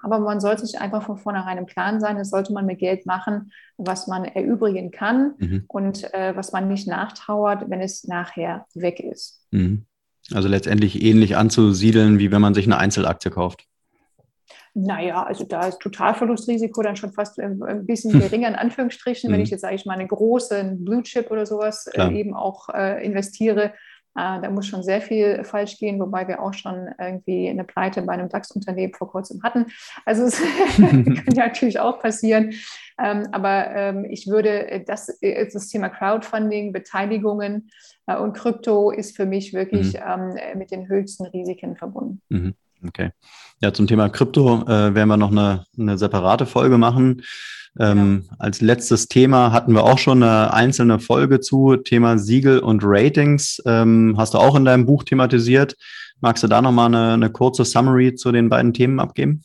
[0.00, 3.04] Aber man sollte sich einfach von vornherein im Plan sein, das sollte man mit Geld
[3.04, 5.64] machen, was man erübrigen kann mhm.
[5.66, 9.44] und äh, was man nicht nachtrauert, wenn es nachher weg ist.
[9.50, 9.86] Mhm.
[10.32, 13.66] Also letztendlich ähnlich anzusiedeln, wie wenn man sich eine Einzelaktie kauft.
[14.74, 19.30] Naja, also da ist Totalverlustrisiko dann schon fast ein bisschen geringer in Anführungsstrichen.
[19.30, 19.44] Wenn mhm.
[19.44, 23.04] ich jetzt, sage ich mal, einen großen Blue Chip oder sowas äh, eben auch äh,
[23.04, 23.72] investiere,
[24.16, 28.02] äh, da muss schon sehr viel falsch gehen, wobei wir auch schon irgendwie eine Pleite
[28.02, 29.66] bei einem DAX-Unternehmen vor kurzem hatten.
[30.04, 30.40] Also es
[30.76, 32.52] kann ja natürlich auch passieren.
[32.98, 37.70] Ähm, aber ähm, ich würde, äh, das, äh, das Thema Crowdfunding, Beteiligungen
[38.06, 40.34] äh, und Krypto ist für mich wirklich mhm.
[40.38, 42.20] ähm, mit den höchsten Risiken verbunden.
[42.28, 42.54] Mhm.
[42.86, 43.10] Okay.
[43.60, 47.22] Ja, zum Thema Krypto äh, werden wir noch eine, eine separate Folge machen.
[47.78, 48.36] Ähm, ja.
[48.38, 53.62] Als letztes Thema hatten wir auch schon eine einzelne Folge zu Thema Siegel und Ratings.
[53.66, 55.76] Ähm, hast du auch in deinem Buch thematisiert.
[56.20, 59.44] Magst du da nochmal eine, eine kurze Summary zu den beiden Themen abgeben?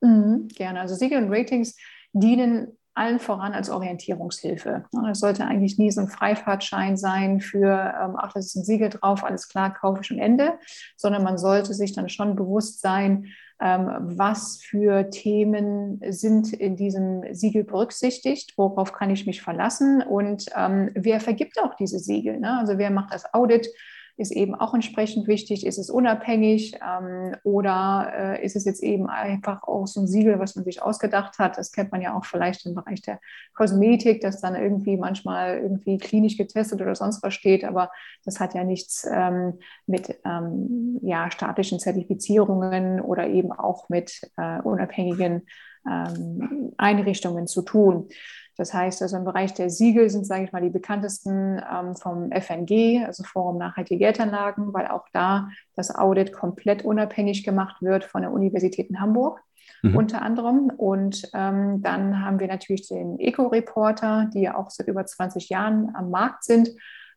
[0.00, 0.80] Mhm, gerne.
[0.80, 1.76] Also Siegel und Ratings
[2.12, 4.84] dienen allen voran als Orientierungshilfe.
[4.92, 8.90] Das sollte eigentlich nie so ein Freifahrtschein sein für, ähm, ach, das ist ein Siegel
[8.90, 10.58] drauf, alles klar, kaufe ich und Ende,
[10.96, 13.28] sondern man sollte sich dann schon bewusst sein,
[13.60, 20.46] ähm, was für Themen sind in diesem Siegel berücksichtigt, worauf kann ich mich verlassen und
[20.56, 22.40] ähm, wer vergibt auch diese Siegel.
[22.40, 22.58] Ne?
[22.58, 23.68] Also wer macht das Audit?
[24.16, 25.66] Ist eben auch entsprechend wichtig.
[25.66, 30.38] Ist es unabhängig ähm, oder äh, ist es jetzt eben einfach auch so ein Siegel,
[30.38, 31.58] was man sich ausgedacht hat?
[31.58, 33.20] Das kennt man ja auch vielleicht im Bereich der
[33.54, 37.90] Kosmetik, dass dann irgendwie manchmal irgendwie klinisch getestet oder sonst was steht, aber
[38.24, 44.60] das hat ja nichts ähm, mit ähm, ja, staatlichen Zertifizierungen oder eben auch mit äh,
[44.60, 45.42] unabhängigen
[45.88, 48.08] ähm, Einrichtungen zu tun.
[48.56, 52.30] Das heißt, also im Bereich der Siegel sind, sage ich mal, die bekanntesten ähm, vom
[52.30, 58.22] FNG, also Forum Nachhaltige Geldanlagen, weil auch da das Audit komplett unabhängig gemacht wird von
[58.22, 59.40] der Universität in Hamburg.
[59.82, 59.96] Mhm.
[59.96, 60.70] unter anderem.
[60.76, 65.94] Und ähm, dann haben wir natürlich den Eco-Reporter, die ja auch seit über 20 Jahren
[65.94, 66.70] am Markt sind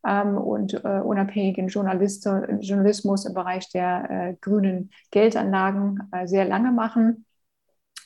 [0.05, 7.25] ähm, und äh, unabhängigen Journalismus im Bereich der äh, grünen Geldanlagen äh, sehr lange machen.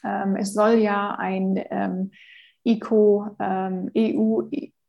[0.03, 2.11] Ähm, es soll ja ein ähm,
[2.69, 4.43] Eco, ähm, EU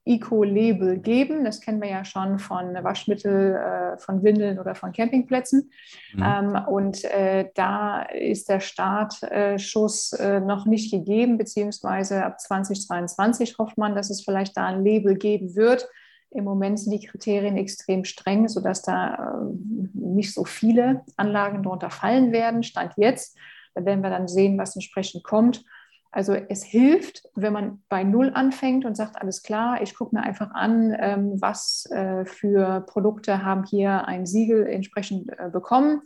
[0.05, 1.45] Eco-Label geben.
[1.45, 5.71] Das kennen wir ja schon von Waschmittel, äh, von Windeln oder von Campingplätzen.
[6.15, 6.23] Mhm.
[6.23, 13.79] Ähm, und äh, da ist der Startschuss äh, noch nicht gegeben, beziehungsweise ab 2022 hofft
[13.79, 15.89] man, dass es vielleicht da ein Label geben wird.
[16.31, 21.91] Im Moment sind die Kriterien extrem streng, sodass da äh, nicht so viele Anlagen darunter
[21.91, 22.63] fallen werden.
[22.63, 23.37] Stand jetzt.
[23.75, 25.65] Da werden wir dann sehen, was entsprechend kommt.
[26.13, 30.23] Also es hilft, wenn man bei Null anfängt und sagt, alles klar, ich gucke mir
[30.23, 36.03] einfach an, ähm, was äh, für Produkte haben hier ein Siegel entsprechend äh, bekommen.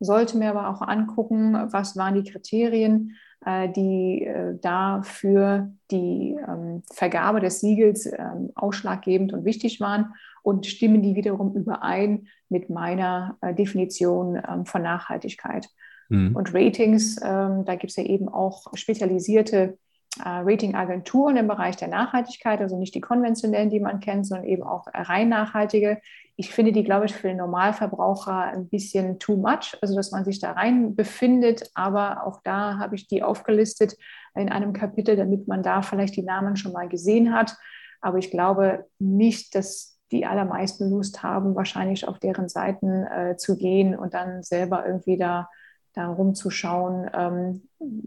[0.00, 4.28] Sollte mir aber auch angucken, was waren die Kriterien, äh, die
[4.60, 11.14] da für die ähm, Vergabe des Siegels ähm, ausschlaggebend und wichtig waren und stimmen die
[11.14, 15.70] wiederum überein mit meiner Definition von Nachhaltigkeit.
[16.08, 16.36] Mhm.
[16.36, 19.78] Und Ratings, ähm, da gibt es ja eben auch spezialisierte
[20.18, 24.62] äh, Ratingagenturen im Bereich der Nachhaltigkeit, also nicht die konventionellen, die man kennt, sondern eben
[24.62, 26.00] auch rein nachhaltige.
[26.36, 30.24] Ich finde die, glaube ich, für den Normalverbraucher ein bisschen too much, also dass man
[30.24, 31.70] sich da rein befindet.
[31.74, 33.96] Aber auch da habe ich die aufgelistet
[34.34, 37.56] in einem Kapitel, damit man da vielleicht die Namen schon mal gesehen hat.
[38.00, 43.56] Aber ich glaube nicht, dass die allermeisten Lust haben, wahrscheinlich auf deren Seiten äh, zu
[43.56, 45.48] gehen und dann selber irgendwie da
[45.94, 47.62] da rumzuschauen, ähm,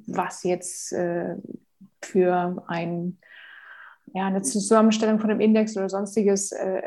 [0.06, 1.36] was jetzt äh,
[2.02, 3.18] für ein,
[4.14, 6.82] ja, eine Zusammenstellung von einem Index oder sonstiges äh,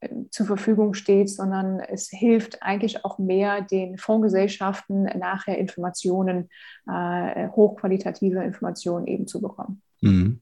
[0.00, 6.48] äh, zur Verfügung steht, sondern es hilft eigentlich auch mehr den Fondsgesellschaften nachher Informationen,
[6.88, 9.82] äh, hochqualitative Informationen eben zu bekommen.
[10.00, 10.40] Mhm.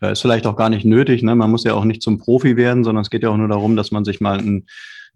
[0.00, 1.22] Ja, ist vielleicht auch gar nicht nötig.
[1.22, 1.34] Ne?
[1.34, 3.76] Man muss ja auch nicht zum Profi werden, sondern es geht ja auch nur darum,
[3.76, 4.66] dass man sich mal ein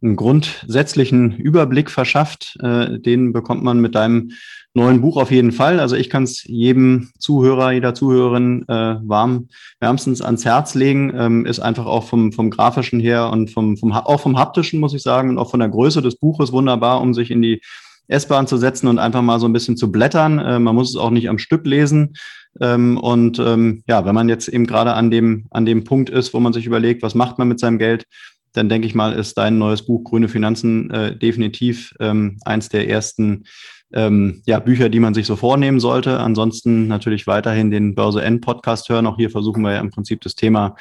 [0.03, 2.57] einen grundsätzlichen Überblick verschafft.
[2.61, 4.33] Äh, den bekommt man mit deinem
[4.75, 5.81] neuen Buch auf jeden Fall.
[5.81, 9.49] Also ich kann es jedem Zuhörer, jeder Zuhörerin äh, warm,
[9.81, 11.13] wärmstens ans Herz legen.
[11.15, 14.95] Ähm, ist einfach auch vom, vom grafischen her und vom, vom, auch vom haptischen, muss
[14.95, 17.61] ich sagen, und auch von der Größe des Buches wunderbar, um sich in die
[18.09, 20.39] S-Bahn zu setzen und einfach mal so ein bisschen zu blättern.
[20.39, 22.15] Äh, man muss es auch nicht am Stück lesen.
[22.61, 26.35] Ähm, und ähm, ja, wenn man jetzt eben gerade an dem, an dem Punkt ist,
[26.35, 28.07] wo man sich überlegt, was macht man mit seinem Geld,
[28.53, 32.89] dann denke ich mal, ist dein neues Buch Grüne Finanzen äh, definitiv ähm, eins der
[32.89, 33.45] ersten
[33.93, 36.19] ähm, ja, Bücher, die man sich so vornehmen sollte.
[36.19, 39.07] Ansonsten natürlich weiterhin den Börse N Podcast hören.
[39.07, 40.77] Auch hier versuchen wir ja im Prinzip das Thema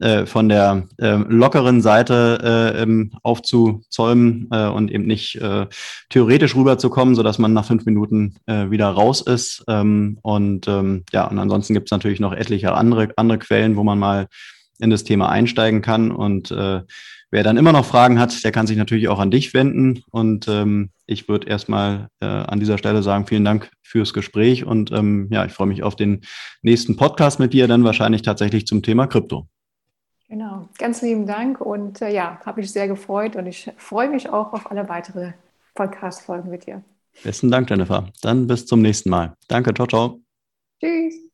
[0.00, 5.66] äh, von der äh, lockeren Seite äh, ähm, aufzuzäumen äh, und eben nicht äh,
[6.08, 9.64] theoretisch rüberzukommen, sodass man nach fünf Minuten wieder raus ist.
[9.68, 13.84] Ähm, und ähm, ja, und ansonsten gibt es natürlich noch etliche andere, andere Quellen, wo
[13.84, 14.26] man mal
[14.82, 16.10] in das Thema einsteigen kann.
[16.10, 16.82] Und äh,
[17.30, 20.02] wer dann immer noch Fragen hat, der kann sich natürlich auch an dich wenden.
[20.10, 24.64] Und ähm, ich würde erstmal äh, an dieser Stelle sagen, vielen Dank fürs Gespräch.
[24.64, 26.22] Und ähm, ja, ich freue mich auf den
[26.62, 29.46] nächsten Podcast mit dir, dann wahrscheinlich tatsächlich zum Thema Krypto.
[30.28, 34.30] Genau, ganz lieben Dank und äh, ja, habe mich sehr gefreut und ich freue mich
[34.30, 35.32] auch auf alle weitere
[35.74, 36.82] Podcast-Folgen mit dir.
[37.22, 38.08] Besten Dank, Jennifer.
[38.22, 39.36] Dann bis zum nächsten Mal.
[39.48, 40.20] Danke, ciao, ciao.
[40.80, 41.31] Tschüss.